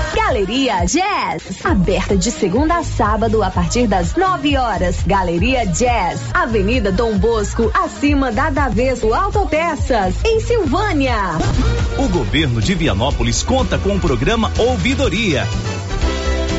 [0.31, 5.03] Galeria Jazz, aberta de segunda a sábado a partir das 9 horas.
[5.05, 11.17] Galeria Jazz, Avenida Dom Bosco, acima da Daveso Autopeças, em Silvânia.
[11.97, 15.45] O governo de Vianópolis conta com o programa Ouvidoria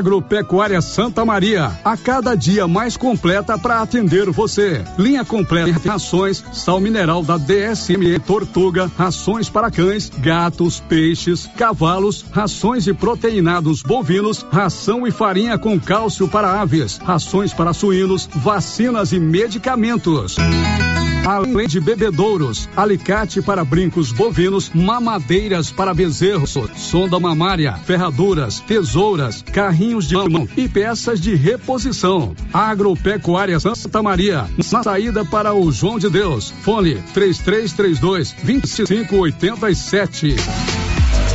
[0.00, 4.82] Agropecuária Santa Maria, a cada dia mais completa para atender você.
[4.98, 12.24] Linha completa de rações, sal mineral da DSM Tortuga, rações para cães, gatos, peixes, cavalos,
[12.32, 19.12] rações e proteinados bovinos, ração e farinha com cálcio para aves, rações para suínos, vacinas
[19.12, 20.36] e medicamentos.
[21.26, 29.89] Além de bebedouros, alicate para brincos bovinos, mamadeiras para bezerros, sonda mamária, ferraduras, tesouras, carrinhos
[29.98, 32.34] de mão e peças de reposição.
[32.52, 36.52] Agropecuária Santa Maria, na saída para o João de Deus.
[36.62, 40.36] Fone 3332 2587.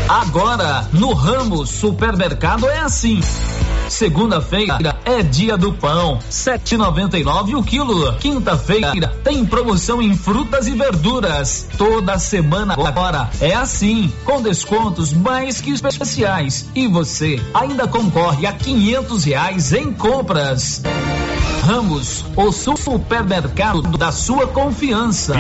[0.08, 3.20] Agora, no ramo supermercado é assim.
[3.90, 8.14] Segunda-feira é dia do pão, 7,99 o quilo.
[8.18, 11.68] Quinta-feira tem promoção em frutas e verduras.
[11.78, 16.68] Toda semana agora é assim, com descontos mais que especiais.
[16.74, 20.82] E você ainda concorre a quinhentos reais em compras.
[21.66, 25.34] Ramos, o supermercado da sua confiança.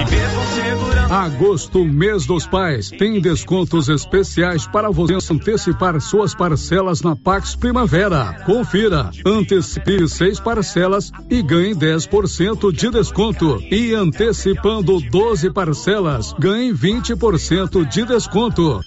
[1.08, 8.42] Agosto, mês dos pais, tem descontos especiais para você antecipar suas parcelas na Pax Primavera.
[8.44, 9.12] Confira,
[9.56, 13.62] antecipe seis parcelas e ganhe 10% de desconto.
[13.72, 18.84] E antecipando 12 parcelas, ganhe 20% de desconto.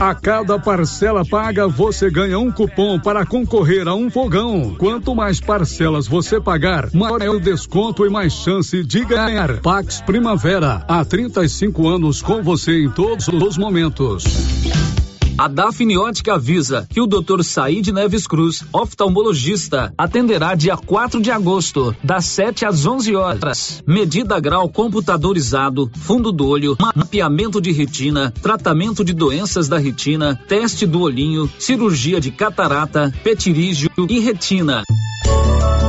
[0.00, 4.74] A cada parcela paga, você ganha um cupom para concorrer a um fogão.
[4.78, 9.60] Quanto mais parcelas você pagar, maior é o desconto e mais chance de ganhar.
[9.60, 15.09] Pax Primavera, há 35 anos com você em todos os momentos.
[15.40, 17.42] A Dafniótica avisa que o Dr.
[17.42, 23.82] Said Neves Cruz, oftalmologista, atenderá dia 4 de agosto, das 7 às 11 horas.
[23.86, 30.84] Medida grau computadorizado, fundo do olho, mapeamento de retina, tratamento de doenças da retina, teste
[30.84, 34.82] do olhinho, cirurgia de catarata, petirígio e retina.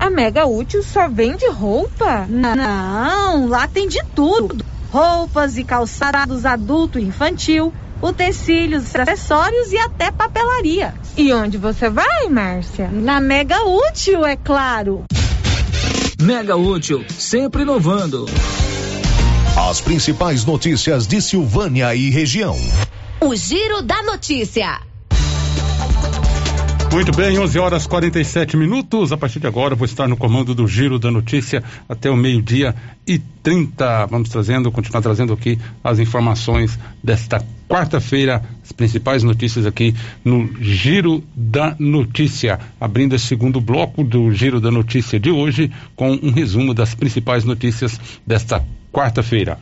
[0.00, 2.26] A Mega Útil só vende roupa?
[2.26, 7.70] Não, lá tem de tudo: roupas e calçados adulto e infantil,
[8.00, 10.94] utensílios, acessórios e até papelaria.
[11.18, 12.88] E onde você vai, Márcia?
[12.90, 15.04] Na Mega Útil, é claro.
[16.18, 18.24] Mega Útil, sempre inovando.
[19.68, 22.56] As principais notícias de Silvânia e região.
[23.20, 24.80] O Giro da Notícia.
[26.92, 29.12] Muito bem, 11 horas 47 minutos.
[29.12, 32.74] A partir de agora, vou estar no comando do Giro da Notícia até o meio-dia
[33.06, 34.06] e 30.
[34.06, 41.22] Vamos trazendo, continuar trazendo aqui as informações desta quarta-feira, as principais notícias aqui no Giro
[41.34, 42.58] da Notícia.
[42.80, 47.44] Abrindo esse segundo bloco do Giro da Notícia de hoje com um resumo das principais
[47.44, 49.58] notícias desta quarta-feira.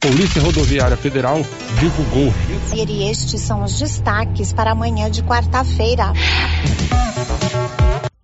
[0.00, 1.42] Polícia Rodoviária Federal
[1.78, 2.32] divulgou.
[2.74, 6.14] E estes são os destaques para amanhã de quarta-feira.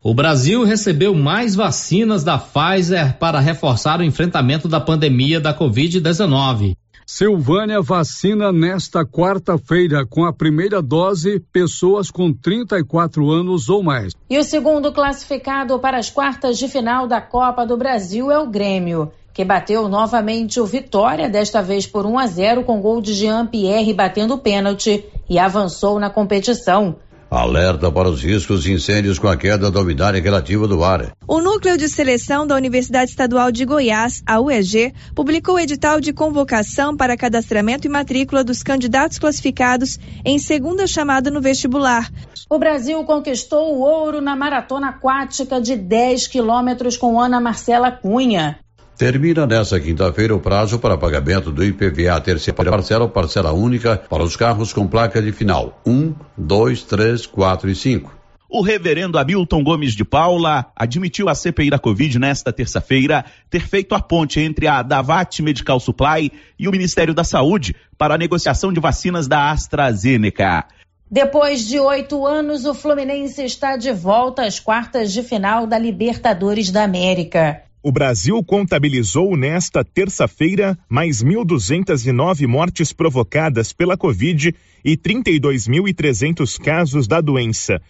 [0.02, 6.74] O Brasil recebeu mais vacinas da Pfizer para reforçar o enfrentamento da pandemia da Covid-19.
[7.04, 14.14] Silvânia vacina nesta quarta-feira com a primeira dose pessoas com 34 anos ou mais.
[14.30, 18.48] E o segundo classificado para as quartas de final da Copa do Brasil é o
[18.48, 23.12] Grêmio que bateu novamente o Vitória, desta vez por 1 a 0 com gol de
[23.12, 26.96] Jean Pierre batendo pênalti e avançou na competição.
[27.30, 31.12] alerta para os riscos de incêndios com a queda da umidade relativa do ar.
[31.28, 36.14] O Núcleo de Seleção da Universidade Estadual de Goiás, a UEG, publicou o edital de
[36.14, 42.10] convocação para cadastramento e matrícula dos candidatos classificados em segunda chamada no vestibular.
[42.48, 48.60] O Brasil conquistou o ouro na maratona aquática de 10 quilômetros com Ana Marcela Cunha.
[48.96, 54.22] Termina nesta quinta-feira o prazo para pagamento do IPVA terceira parcela ou parcela única para
[54.22, 58.16] os carros com placa de final 1, 2, 3, 4 e 5.
[58.48, 63.94] O reverendo Hamilton Gomes de Paula admitiu à CPI da Covid nesta terça-feira ter feito
[63.94, 68.72] a ponte entre a Davat Medical Supply e o Ministério da Saúde para a negociação
[68.72, 70.64] de vacinas da AstraZeneca.
[71.10, 76.70] Depois de oito anos, o Fluminense está de volta às quartas de final da Libertadores
[76.70, 77.65] da América.
[77.86, 84.52] O Brasil contabilizou nesta terça-feira mais 1.209 mortes provocadas pela Covid
[84.84, 87.80] e 32.300 casos da doença.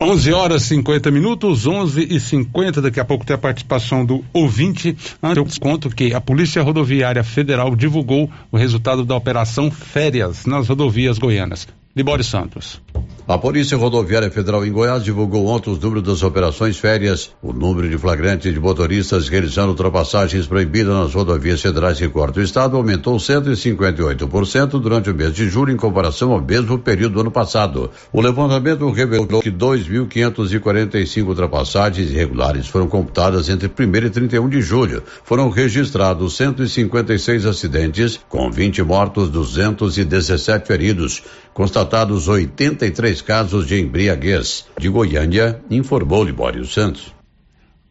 [0.00, 4.96] 11 horas 50 minutos, 11 e 50 Daqui a pouco tem a participação do ouvinte.
[5.20, 10.68] Antes eu conto que a Polícia Rodoviária Federal divulgou o resultado da Operação Férias nas
[10.68, 11.66] rodovias goianas.
[12.00, 12.80] Libório Santos.
[13.28, 17.30] A Polícia Rodoviária Federal em Goiás divulgou ontem os números das operações férias.
[17.40, 22.44] O número de flagrantes de motoristas realizando ultrapassagens proibidas nas rodovias federais que cortam o
[22.44, 27.30] estado aumentou 158% durante o mês de julho em comparação ao mesmo período do ano
[27.30, 27.90] passado.
[28.12, 35.04] O levantamento revelou que 2.545 ultrapassagens irregulares foram computadas entre 1 e 31 de julho.
[35.22, 41.22] Foram registrados 156 acidentes, com 20 mortos, 217 feridos.
[41.52, 44.66] Constatados 83 casos de embriaguez.
[44.78, 47.12] De Goiânia, informou Libório Santos.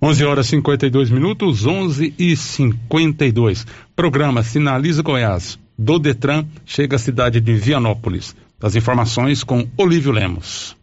[0.00, 3.66] 11 horas 52 minutos, 11 e 52.
[3.96, 8.36] Programa Sinaliza Goiás, do Detran, chega à cidade de Vianópolis.
[8.62, 10.77] As informações com Olívio Lemos.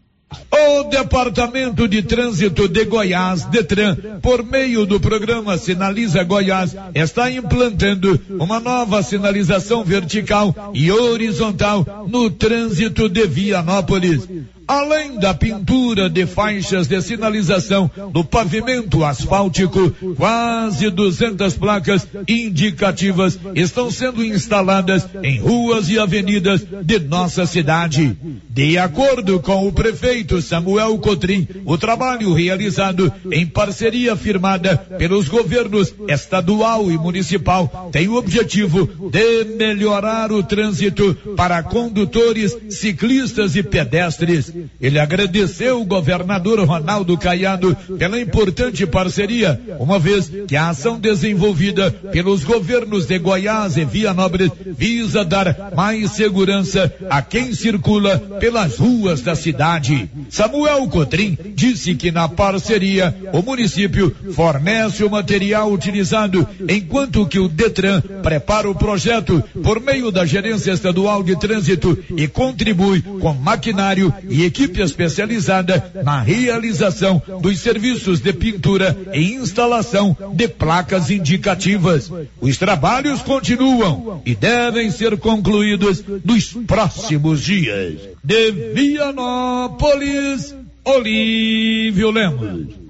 [0.51, 8.19] O Departamento de Trânsito de Goiás, Detran, por meio do programa Sinaliza Goiás, está implantando
[8.39, 14.27] uma nova sinalização vertical e horizontal no trânsito de Vianópolis.
[14.67, 23.91] Além da pintura de faixas de sinalização no pavimento asfáltico, quase 200 placas indicativas estão
[23.91, 28.17] sendo instaladas em ruas e avenidas de nossa cidade.
[28.49, 35.93] De acordo com o prefeito Samuel Cotrim, o trabalho realizado em parceria firmada pelos governos
[36.07, 44.54] estadual e municipal tem o objetivo de melhorar o trânsito para condutores, ciclistas e pedestres.
[44.79, 51.91] Ele agradeceu o governador Ronaldo Caiado pela importante parceria, uma vez que a ação desenvolvida
[51.91, 59.21] pelos governos de Goiás e Vianópolis visa dar mais segurança a quem circula pelas ruas
[59.21, 60.09] da cidade.
[60.29, 67.47] Samuel Cotrim disse que na parceria o município fornece o material utilizado, enquanto que o
[67.47, 74.13] Detran prepara o projeto por meio da Gerência Estadual de Trânsito e contribui com maquinário
[74.29, 82.11] e equipe especializada na realização dos serviços de pintura e instalação de placas indicativas.
[82.39, 87.99] Os trabalhos continuam e devem ser concluídos nos próximos dias.
[88.23, 92.85] De Vianópolis, Olívio Lemos.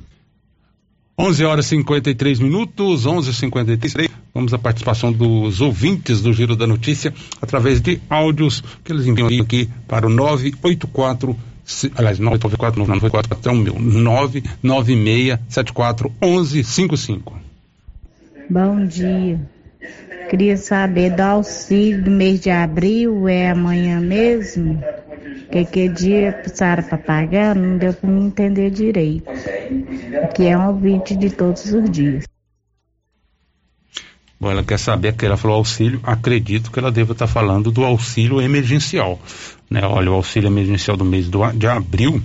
[1.17, 4.14] 11 horas 53 minutos, 11:53.
[4.35, 9.29] Vamos à participação dos ouvintes do Giro da Notícia através de áudios que eles enviam
[9.41, 11.33] aqui para o 984
[11.95, 17.39] aliás, 994, 994, até o meu, 99674 1155.
[18.49, 19.39] Bom dia.
[20.29, 24.79] Queria saber do auxílio do mês de abril, é amanhã mesmo?
[25.51, 27.55] Que que dia precisaram para pagar?
[27.55, 29.25] Não deu para me entender direito.
[30.35, 32.25] Que é um ouvinte de todos os dias.
[34.39, 37.85] Bom, ela quer saber que ela falou auxílio, acredito que ela deva estar falando do
[37.85, 39.19] auxílio emergencial.
[39.69, 39.81] Né?
[39.83, 42.21] Olha, o auxílio emergencial do mês do, de abril,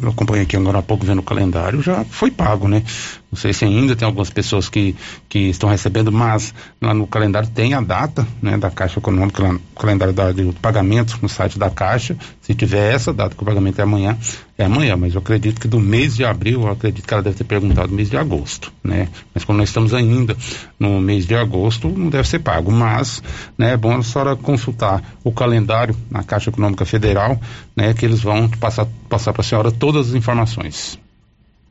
[0.00, 2.82] eu acompanhei aqui agora há pouco vendo o calendário, já foi pago, né?
[3.30, 4.94] Não sei se ainda tem algumas pessoas que,
[5.28, 9.52] que estão recebendo, mas lá no calendário tem a data né, da Caixa Econômica, lá
[9.52, 12.16] no calendário da, do pagamento no site da Caixa.
[12.40, 14.18] Se tiver essa data que o pagamento é amanhã,
[14.56, 14.96] é amanhã.
[14.96, 17.88] Mas eu acredito que do mês de abril, eu acredito que ela deve ter perguntado
[17.88, 19.08] do mês de agosto, né?
[19.34, 20.36] Mas como nós estamos ainda
[20.78, 22.70] no mês de agosto, não deve ser pago.
[22.70, 23.22] Mas
[23.58, 27.40] né, é bom a senhora consultar o calendário na Caixa Econômica Federal,
[27.76, 27.94] né?
[27.94, 30.98] Que eles vão passar, passar para a senhora todas as informações.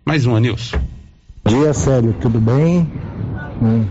[0.06, 0.78] Mais um, Anilson.
[1.46, 2.90] Bom dia, Célio, tudo bem?
[3.62, 3.86] Hum.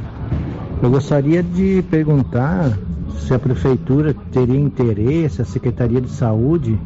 [0.83, 2.77] Eu gostaria de perguntar
[3.21, 6.79] se a prefeitura teria interesse, a Secretaria de Saúde,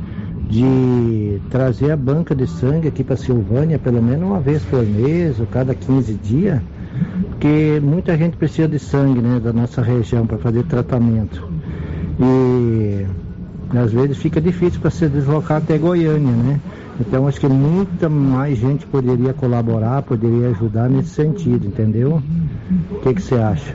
[0.49, 5.40] de trazer a banca de sangue aqui para Silvânia, pelo menos uma vez por mês
[5.40, 6.61] ou cada 15 dias,
[7.30, 11.49] porque muita gente precisa de sangue né, da nossa região para fazer tratamento.
[12.20, 13.07] E
[13.76, 16.61] às vezes fica difícil para se deslocar até Goiânia, né?
[17.01, 22.22] Então acho que muita mais gente poderia colaborar, poderia ajudar nesse sentido, entendeu?
[22.90, 23.74] O que, que você acha?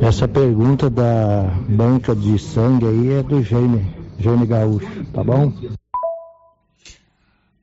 [0.00, 3.84] Essa pergunta da banca de sangue aí é do Jaime,
[4.18, 5.52] Jaime Gaúcho, tá bom?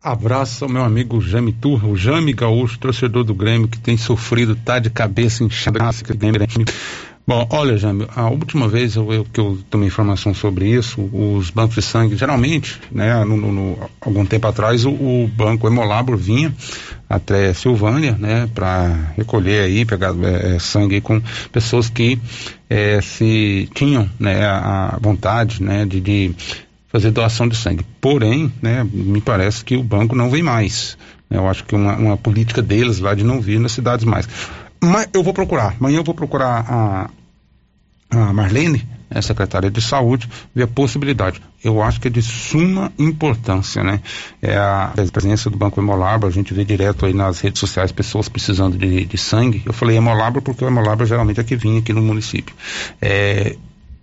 [0.02, 4.56] Abraço ao meu amigo Jaime Turra, o Jaime Gaúcho, torcedor do Grêmio, que tem sofrido,
[4.56, 5.80] tá de cabeça inchada.
[7.26, 11.50] Bom, olha, Jânio, a última vez eu, eu, que eu tomei informação sobre isso, os
[11.50, 16.54] bancos de sangue, geralmente, né, no, no, algum tempo atrás, o, o, banco Hemolabro vinha
[17.10, 22.20] até Silvânia, né, para recolher aí, pegar é, sangue com pessoas que
[22.70, 26.36] é, se tinham, né, a vontade, né, de, de
[26.90, 27.86] fazer doação de sangue.
[28.02, 30.98] Porém, né, me parece que o banco não vem mais.
[31.32, 34.28] Eu acho que uma, uma política deles lá de não vir nas cidades mais.
[34.84, 35.76] Mas eu vou procurar.
[35.80, 37.10] Amanhã eu vou procurar a,
[38.12, 41.42] a Marlene, a secretária de saúde, ver a possibilidade.
[41.64, 44.02] Eu acho que é de suma importância, né?
[44.42, 48.28] É a presença do Banco Hemolabra, a gente vê direto aí nas redes sociais pessoas
[48.28, 49.62] precisando de, de sangue.
[49.66, 52.54] Eu falei Hemolabra porque o Hemolabra geralmente é que vinha aqui no município.
[53.02, 53.56] É,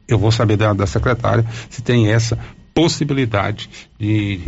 [0.09, 2.39] eu vou saber da, da secretária se tem essa
[2.75, 3.69] possibilidade
[3.99, 4.39] de,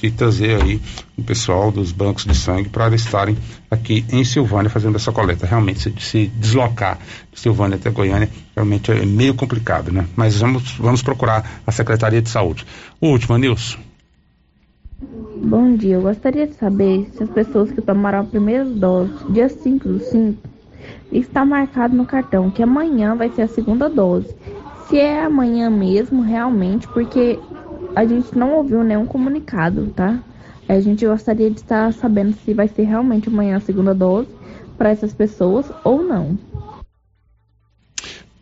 [0.00, 0.80] de, trazer aí
[1.16, 3.36] o pessoal dos bancos de sangue para estarem
[3.70, 5.46] aqui em Silvânia fazendo essa coleta.
[5.46, 6.98] Realmente, se, se, deslocar
[7.32, 10.06] de Silvânia até Goiânia, realmente é meio complicado, né?
[10.14, 12.66] Mas vamos, vamos procurar a Secretaria de Saúde.
[13.00, 13.78] O último, Nilson.
[15.44, 19.48] Bom dia, eu gostaria de saber se as pessoas que tomaram a primeira dose, dia
[19.48, 20.38] 5 do 5,
[21.10, 24.32] está marcado no cartão que amanhã vai ser a segunda dose.
[24.88, 27.38] Se é amanhã mesmo, realmente, porque
[27.94, 30.18] a gente não ouviu nenhum comunicado, tá?
[30.68, 34.28] A gente gostaria de estar sabendo se vai ser realmente amanhã a segunda dose
[34.78, 36.38] para essas pessoas ou não.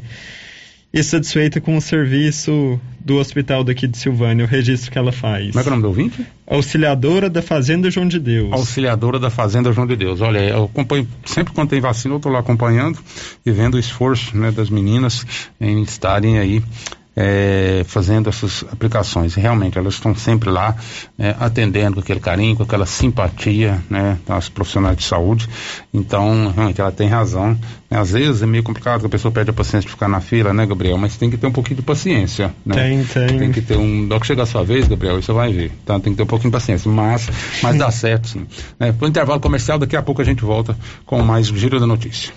[0.93, 5.51] e satisfeita com o serviço do hospital daqui de Silvânia, o registro que ela faz.
[5.51, 6.27] Como é, é o nome do ouvinte?
[6.47, 8.53] Auxiliadora da Fazenda João de Deus.
[8.53, 10.21] Auxiliadora da Fazenda João de Deus.
[10.21, 12.99] Olha, eu acompanho, sempre quando tem vacina, eu estou lá acompanhando
[13.45, 15.27] e vendo o esforço né, das meninas
[15.61, 16.63] em estarem aí
[17.17, 19.35] é, fazendo essas aplicações.
[19.35, 20.77] Realmente, elas estão sempre lá
[21.19, 25.49] é, atendendo com aquele carinho, com aquela simpatia, né, das profissionais de saúde.
[25.95, 27.59] Então, realmente, ela tem razão.
[27.91, 27.99] Né?
[27.99, 30.53] Às vezes é meio complicado que a pessoa perde a paciência de ficar na fila,
[30.53, 30.99] né, Gabriel?
[30.99, 32.75] Mas tem que ter um pouquinho de paciência, né?
[32.75, 33.39] Tem, tem.
[33.39, 34.07] Tem que ter um.
[34.07, 35.73] Logo que chegar a sua vez, Gabriel, você vai ver.
[35.83, 36.91] Então tem que ter um pouquinho de paciência.
[36.91, 37.31] Mas,
[37.63, 38.47] mas dá certo, sim.
[38.79, 38.93] Né?
[38.93, 42.33] Pro intervalo comercial, daqui a pouco a gente volta com mais Giro da Notícia.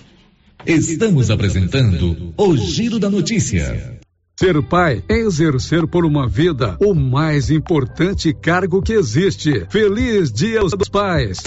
[0.66, 3.99] Estamos apresentando o Giro da Notícia.
[4.40, 9.66] Ser pai é exercer por uma vida o mais importante cargo que existe.
[9.68, 11.42] Feliz Dia dos Pais!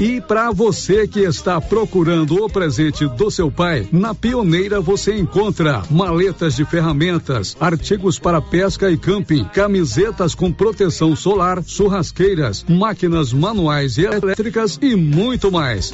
[0.00, 5.82] E para você que está procurando o presente do seu pai, na Pioneira você encontra
[5.88, 13.96] maletas de ferramentas, artigos para pesca e camping, camisetas com proteção solar, churrasqueiras, máquinas manuais
[13.96, 15.92] e elétricas e muito mais.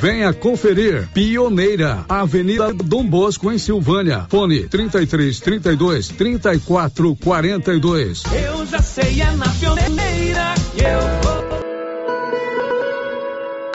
[0.00, 4.26] Venha conferir Pioneira, Avenida Dom Bosco em Silvânia.
[4.28, 8.22] Fone 33 32 34 42.
[8.32, 11.27] Eu já sei, é na Pioneira eu vou.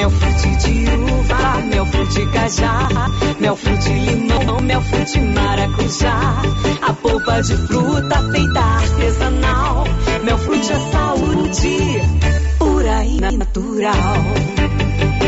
[0.00, 2.88] Mel frute de uva, mel frute cajá,
[3.38, 6.40] mel frute limão, mel frute maracujá.
[6.80, 9.84] A polpa de fruta feita artesanal,
[10.24, 11.78] mel frute é saúde,
[12.58, 13.94] pura e natural.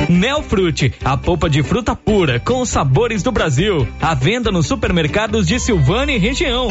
[0.09, 3.87] Nelfrute, a polpa de fruta pura com os sabores do Brasil.
[4.01, 6.69] À venda nos supermercados de Silvânia e região.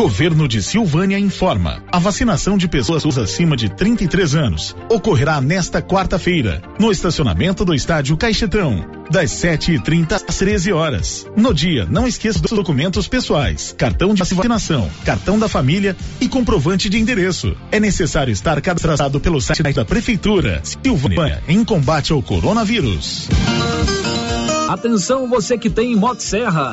[0.00, 6.62] Governo de Silvânia informa: a vacinação de pessoas acima de 33 anos ocorrerá nesta quarta-feira,
[6.78, 11.26] no estacionamento do estádio Caixetão, das 7h30 às 13 horas.
[11.36, 16.88] No dia, não esqueça dos documentos pessoais, cartão de vacinação, cartão da família e comprovante
[16.88, 17.54] de endereço.
[17.70, 20.62] É necessário estar cadastrado pelo site da Prefeitura.
[20.64, 23.28] Silvânia, em combate ao coronavírus.
[24.66, 26.72] Atenção, você que tem Motosserra.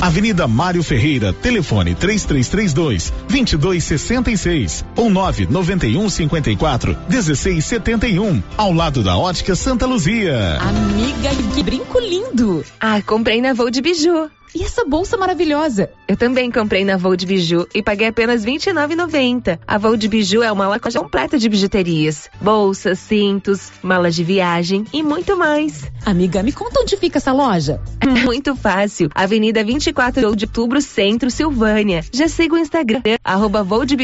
[0.00, 9.84] Avenida Mário Ferreira, telefone 3332 2266 ou 991 54 1671, ao lado da Ótica Santa
[9.84, 10.58] Luzia.
[10.58, 12.64] Amiga, que brinco lindo!
[12.80, 14.30] Ah, comprei na Voo de Biju.
[14.54, 15.90] E essa bolsa maravilhosa?
[16.08, 19.58] Eu também comprei na Voo de Biju e paguei apenas R$ 29,90.
[19.66, 24.84] A Voo de Biju é uma loja completa de bijuterias, bolsas, cintos, malas de viagem
[24.92, 25.84] e muito mais.
[26.04, 27.80] Amiga, me conta onde fica essa loja?
[28.24, 29.08] Muito fácil.
[29.14, 32.04] Avenida 24 de Outubro, Centro, Silvânia.
[32.12, 33.62] Já siga o Instagram, arroba.
[33.62, 33.96] Voo de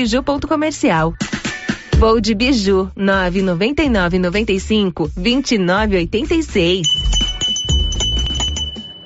[2.34, 7.25] Biju, 999 95 2986.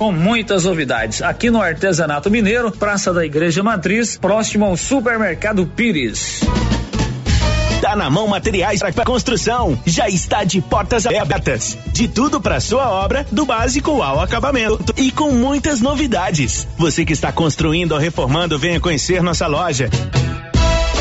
[0.00, 1.20] com muitas novidades.
[1.20, 6.40] Aqui no Artesanato Mineiro, Praça da Igreja Matriz, próximo ao Supermercado Pires.
[7.82, 9.78] Tá na mão materiais para construção.
[9.84, 11.76] Já está de portas abertas.
[11.92, 14.94] De tudo para sua obra, do básico ao acabamento.
[14.96, 16.66] E com muitas novidades.
[16.78, 19.90] Você que está construindo ou reformando, venha conhecer nossa loja.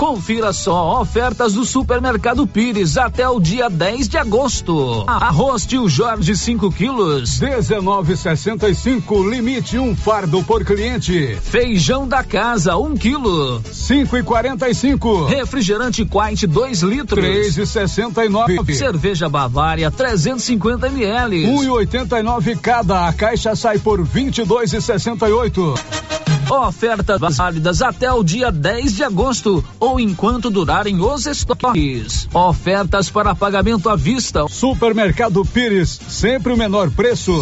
[0.00, 5.04] Confira só ofertas do Supermercado Pires até o dia 10 de agosto.
[5.06, 11.36] Arroz Tio Jorge 5 quilos, 19,65 limite um fardo por cliente.
[11.42, 15.28] Feijão da casa 1 um quilo, 5,45.
[15.28, 18.74] Refrigerante Quite 2 litros, 3,69.
[18.74, 23.06] Cerveja Bavária 350 ml, 1,89 cada.
[23.06, 26.29] A caixa sai por 22,68.
[26.50, 32.28] Ofertas válidas até o dia 10 de agosto ou enquanto durarem os estoques.
[32.34, 34.48] Ofertas para pagamento à vista.
[34.48, 37.32] Supermercado Pires, sempre o menor preço.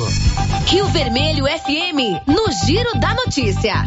[0.66, 3.82] Rio Vermelho FM, no Giro da Notícia.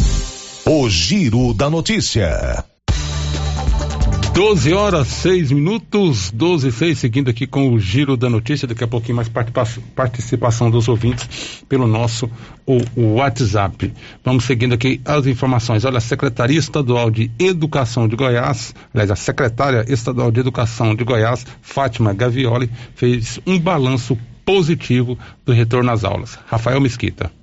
[0.65, 2.70] O Giro da Notícia.
[4.33, 8.65] 12 horas, 6 minutos, 12 e 6, seguindo aqui com o giro da notícia.
[8.65, 12.31] Daqui a pouquinho mais participação dos ouvintes pelo nosso
[12.65, 12.79] o,
[13.15, 13.93] WhatsApp.
[14.23, 15.83] Vamos seguindo aqui as informações.
[15.83, 21.03] Olha, a Secretaria Estadual de Educação de Goiás, aliás, a secretária estadual de Educação de
[21.03, 26.39] Goiás, Fátima Gavioli, fez um balanço positivo do retorno às aulas.
[26.47, 27.40] Rafael Mesquita.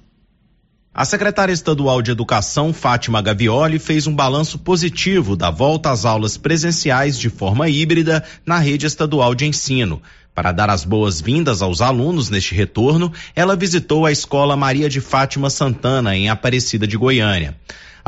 [0.98, 6.36] A secretária estadual de Educação, Fátima Gavioli, fez um balanço positivo da volta às aulas
[6.36, 10.02] presenciais de forma híbrida na rede estadual de ensino.
[10.34, 15.50] Para dar as boas-vindas aos alunos neste retorno, ela visitou a escola Maria de Fátima
[15.50, 17.56] Santana, em Aparecida de Goiânia.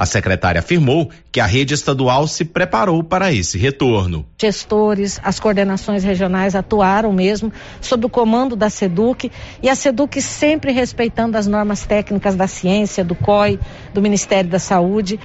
[0.00, 4.24] A secretária afirmou que a rede estadual se preparou para esse retorno.
[4.40, 9.30] Gestores, as coordenações regionais atuaram mesmo sob o comando da SEDUC
[9.62, 13.60] e a SEDUC sempre respeitando as normas técnicas da ciência, do COI,
[13.92, 15.20] do Ministério da Saúde.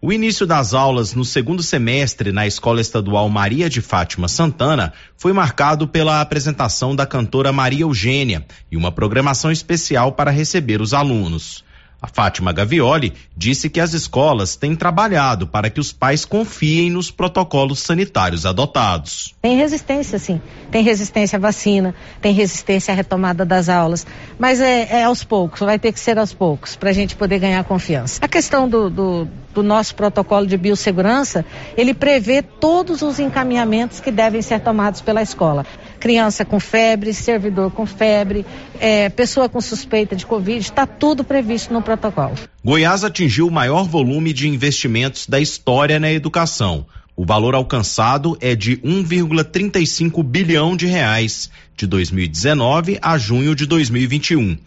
[0.00, 5.32] O início das aulas no segundo semestre na Escola Estadual Maria de Fátima Santana foi
[5.32, 11.64] marcado pela apresentação da cantora Maria Eugênia e uma programação especial para receber os alunos.
[12.04, 17.10] A Fátima Gavioli disse que as escolas têm trabalhado para que os pais confiem nos
[17.10, 19.34] protocolos sanitários adotados.
[19.40, 20.38] Tem resistência, sim.
[20.70, 24.06] Tem resistência à vacina, tem resistência à retomada das aulas.
[24.38, 27.38] Mas é, é aos poucos, vai ter que ser aos poucos, para a gente poder
[27.38, 28.22] ganhar confiança.
[28.22, 31.42] A questão do, do, do nosso protocolo de biossegurança,
[31.74, 35.64] ele prevê todos os encaminhamentos que devem ser tomados pela escola
[36.04, 38.44] criança com febre, servidor com febre,
[38.78, 42.34] é, pessoa com suspeita de Covid, está tudo previsto no protocolo.
[42.62, 46.84] Goiás atingiu o maior volume de investimentos da história na educação.
[47.16, 54.58] O valor alcançado é de 1,35 bilhão de reais, de 2019 a junho de 2021.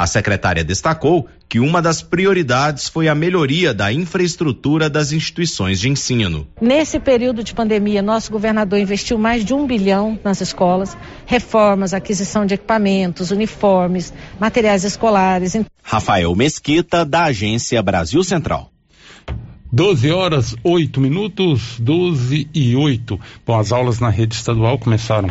[0.00, 5.90] A secretária destacou que uma das prioridades foi a melhoria da infraestrutura das instituições de
[5.90, 6.48] ensino.
[6.58, 10.96] Nesse período de pandemia, nosso governador investiu mais de um bilhão nas escolas,
[11.26, 15.54] reformas, aquisição de equipamentos, uniformes, materiais escolares.
[15.82, 18.70] Rafael Mesquita, da Agência Brasil Central.
[19.70, 23.20] 12 horas 8 minutos, 12 e 8.
[23.46, 25.28] Bom, as aulas na rede estadual começaram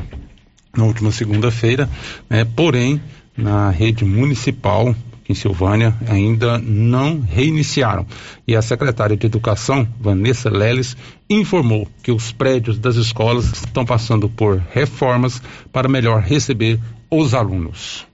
[0.78, 1.90] na última segunda-feira,
[2.30, 2.46] né?
[2.46, 3.02] porém
[3.40, 4.96] na rede municipal
[5.30, 8.06] em Silvânia ainda não reiniciaram.
[8.48, 10.98] E a secretária de Educação, Vanessa Leles,
[11.30, 15.40] informou que os prédios das escolas estão passando por reformas
[15.72, 16.80] para melhor receber
[17.12, 18.08] os alunos.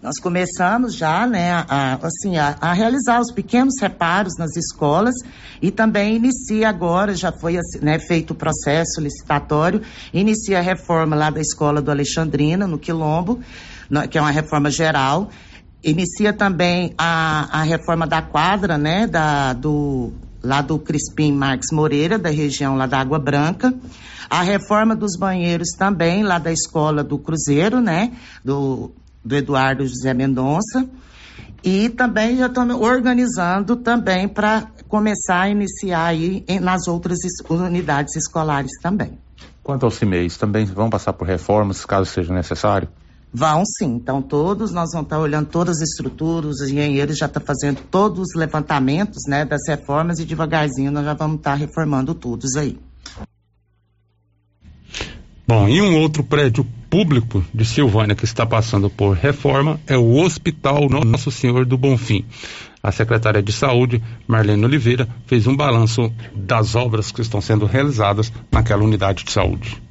[0.00, 5.14] Nós começamos já, né, a, assim, a, a, realizar os pequenos reparos nas escolas
[5.60, 9.82] e também inicia agora, já foi né, feito o processo licitatório,
[10.14, 13.40] inicia a reforma lá da escola do Alexandrina, no Quilombo,
[14.10, 15.30] que é uma reforma geral.
[15.82, 20.12] Inicia também a, a reforma da quadra, né, da, do,
[20.42, 23.72] lá do Crispim Marques Moreira, da região lá da Água Branca.
[24.28, 28.12] A reforma dos banheiros também, lá da escola do Cruzeiro, né,
[28.44, 28.92] do,
[29.24, 30.88] do Eduardo José Mendonça.
[31.62, 38.72] E também já estamos organizando também para começar a iniciar aí nas outras unidades escolares
[38.82, 39.18] também.
[39.62, 42.88] Quanto aos CIMEIs, também vão passar por reformas, caso seja necessário?
[43.32, 43.96] Vão sim.
[43.96, 48.20] Então, todos, nós vamos estar olhando todas as estruturas, os engenheiros já estão fazendo todos
[48.20, 52.78] os levantamentos né, das reformas e devagarzinho nós já vamos estar reformando todos aí.
[55.46, 60.16] Bom, e um outro prédio público de Silvânia que está passando por reforma é o
[60.16, 62.24] Hospital Nosso Senhor do Bonfim.
[62.82, 68.32] A secretária de Saúde, Marlene Oliveira, fez um balanço das obras que estão sendo realizadas
[68.52, 69.82] naquela unidade de saúde.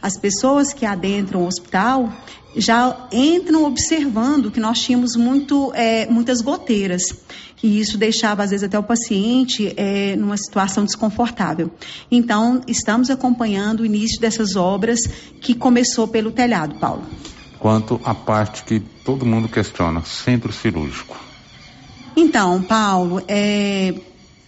[0.00, 2.10] As pessoas que adentram o hospital
[2.56, 7.02] já entram observando que nós tínhamos muito, é, muitas goteiras.
[7.62, 11.70] E isso deixava, às vezes, até o paciente é, numa situação desconfortável.
[12.10, 15.00] Então, estamos acompanhando o início dessas obras
[15.40, 17.02] que começou pelo telhado, Paulo.
[17.58, 21.16] Quanto à parte que todo mundo questiona, centro cirúrgico.
[22.14, 23.94] Então, Paulo, é,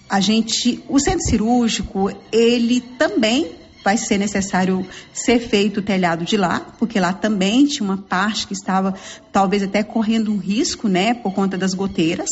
[0.09, 3.51] a gente, o centro cirúrgico, ele também
[3.87, 8.45] vai ser necessário ser feito o telhado de lá, porque lá também tinha uma parte
[8.45, 8.93] que estava
[9.31, 12.31] talvez até correndo um risco, né, por conta das goteiras,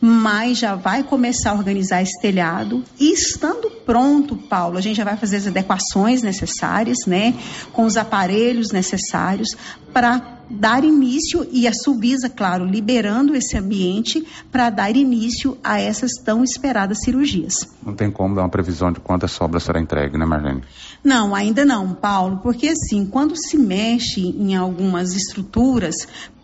[0.00, 2.82] mas já vai começar a organizar esse telhado.
[2.98, 7.32] E estando pronto, Paulo, a gente já vai fazer as adequações necessárias, né,
[7.72, 9.50] com os aparelhos necessários
[9.92, 16.12] para dar início e a Subisa, claro, liberando esse ambiente para dar início a essas
[16.24, 17.54] tão esperadas cirurgias.
[17.84, 20.62] Não tem como dar uma previsão de quantas obras será entregue, né, Marlene?
[21.02, 25.94] Não, ainda não, Paulo, porque assim, quando se mexe em algumas estruturas,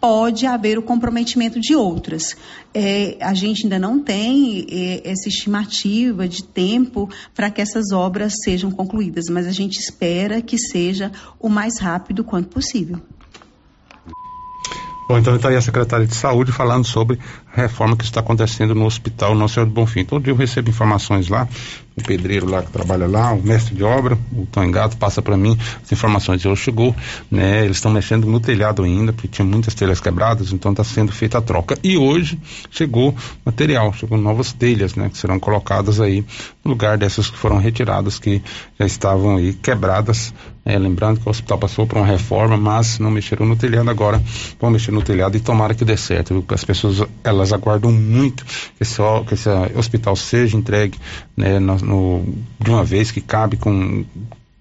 [0.00, 2.36] pode haver o comprometimento de outras.
[2.74, 8.34] É, a gente ainda não tem é, essa estimativa de tempo para que essas obras
[8.44, 11.10] sejam concluídas, mas a gente espera que seja
[11.40, 13.00] o mais rápido quanto possível.
[15.06, 17.18] Bom, então está aí a secretária de Saúde falando sobre
[17.54, 20.02] a reforma que está acontecendo no Hospital Nosso Senhor do Bonfim.
[20.02, 21.46] Todo dia eu recebo informações lá,
[21.94, 25.36] o pedreiro lá que trabalha lá, o mestre de obra, o Tony Gato, passa para
[25.36, 26.44] mim as informações.
[26.46, 26.96] Hoje chegou,
[27.30, 27.66] né?
[27.66, 31.36] Eles estão mexendo no telhado ainda, porque tinha muitas telhas quebradas, então está sendo feita
[31.36, 31.78] a troca.
[31.84, 32.40] E hoje
[32.70, 33.14] chegou
[33.44, 35.10] material, chegou novas telhas, né?
[35.10, 36.24] Que serão colocadas aí
[36.64, 38.42] no lugar dessas que foram retiradas, que
[38.80, 40.32] já estavam aí quebradas.
[40.64, 44.22] É, lembrando que o hospital passou por uma reforma, mas não mexeram no telhado agora,
[44.58, 46.44] vão mexer no telhado e tomara que dê certo, viu?
[46.48, 50.98] As pessoas, elas aguardam muito que esse, que esse hospital seja entregue,
[51.36, 51.58] né?
[51.58, 54.04] No, no, de uma vez que cabe com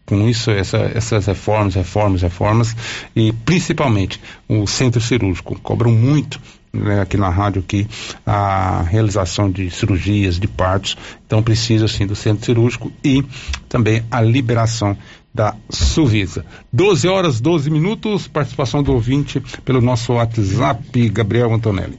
[0.06, 2.76] com isso, essa, essas reformas, reformas, reformas,
[3.16, 4.20] e principalmente
[4.50, 5.58] o centro cirúrgico.
[5.60, 6.42] Cobram muito
[6.74, 7.88] né, aqui na rádio aqui
[8.26, 10.98] a realização de cirurgias, de partos.
[11.26, 13.24] Então precisa sim do centro cirúrgico e
[13.70, 14.98] também a liberação
[15.34, 16.46] da Suvisa.
[16.72, 21.98] 12 horas, 12 minutos, participação do ouvinte pelo nosso WhatsApp, Gabriel Antonelli.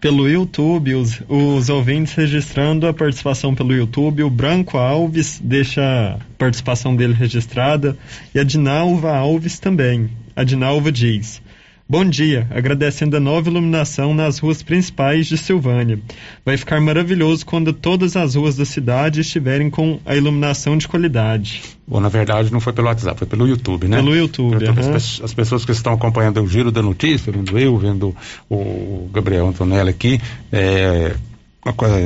[0.00, 6.18] Pelo YouTube, os, os ouvintes registrando a participação pelo YouTube, o Branco Alves deixa a
[6.38, 7.96] participação dele registrada
[8.34, 10.10] e a Dinalva Alves também.
[10.36, 11.42] A Dinalva diz:
[11.88, 16.00] Bom dia, agradecendo a nova iluminação nas ruas principais de Silvânia.
[16.44, 21.62] Vai ficar maravilhoso quando todas as ruas da cidade estiverem com a iluminação de qualidade.
[21.86, 23.98] Bom, na verdade não foi pelo WhatsApp, foi pelo YouTube, né?
[23.98, 24.96] Pelo YouTube, aham.
[24.96, 28.16] as, as pessoas que estão acompanhando o giro da notícia, vendo eu, vendo
[28.50, 31.14] o Gabriel Antonelli aqui, é,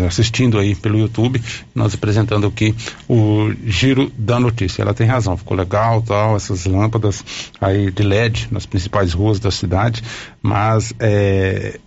[0.06, 1.42] assistindo aí pelo YouTube,
[1.74, 2.74] nós apresentando aqui
[3.08, 4.82] o giro da notícia.
[4.82, 7.24] Ela tem razão, ficou legal, tal, essas lâmpadas
[7.60, 10.02] aí de LED nas principais ruas da cidade,
[10.42, 11.78] mas é,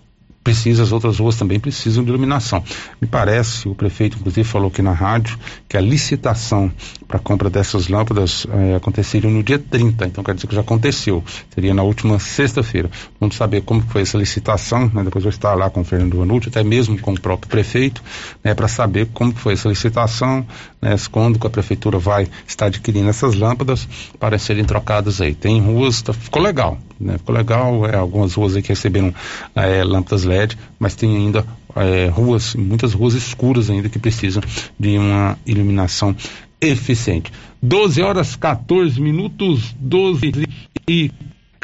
[0.44, 2.64] precisa, as outras ruas também precisam de iluminação.
[3.02, 5.38] Me parece, o prefeito inclusive falou aqui na rádio,
[5.68, 6.72] que a licitação
[7.08, 10.62] para a compra dessas lâmpadas eh, aconteceria no dia 30, então quer dizer que já
[10.62, 12.90] aconteceu, seria na última sexta-feira.
[13.20, 15.04] Vamos saber como foi essa licitação, né?
[15.04, 18.04] depois eu estar lá com o Fernando Vanucci, até mesmo com o próprio prefeito,
[18.44, 18.54] né?
[18.54, 20.46] para saber como foi essa licitação,
[20.82, 20.96] né?
[21.12, 23.88] quando que a prefeitura vai estar adquirindo essas lâmpadas
[24.20, 25.34] para serem trocadas aí.
[25.34, 27.18] Tem ruas, tá- ficou legal, né?
[27.18, 29.14] Ficou legal, é, algumas ruas aí que receberam
[29.56, 31.46] é, lâmpadas LED, mas tem ainda
[31.76, 34.42] é, ruas, muitas ruas escuras ainda que precisam
[34.80, 36.16] de uma iluminação
[36.60, 37.32] eficiente.
[37.62, 40.48] 12 horas 14 minutos, 12
[40.88, 41.12] e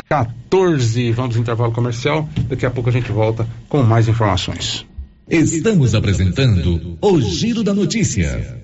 [0.07, 1.11] 14.
[1.11, 2.27] Vamos ao intervalo comercial.
[2.47, 4.85] Daqui a pouco a gente volta com mais informações.
[5.29, 8.63] Estamos apresentando o Giro da Notícia.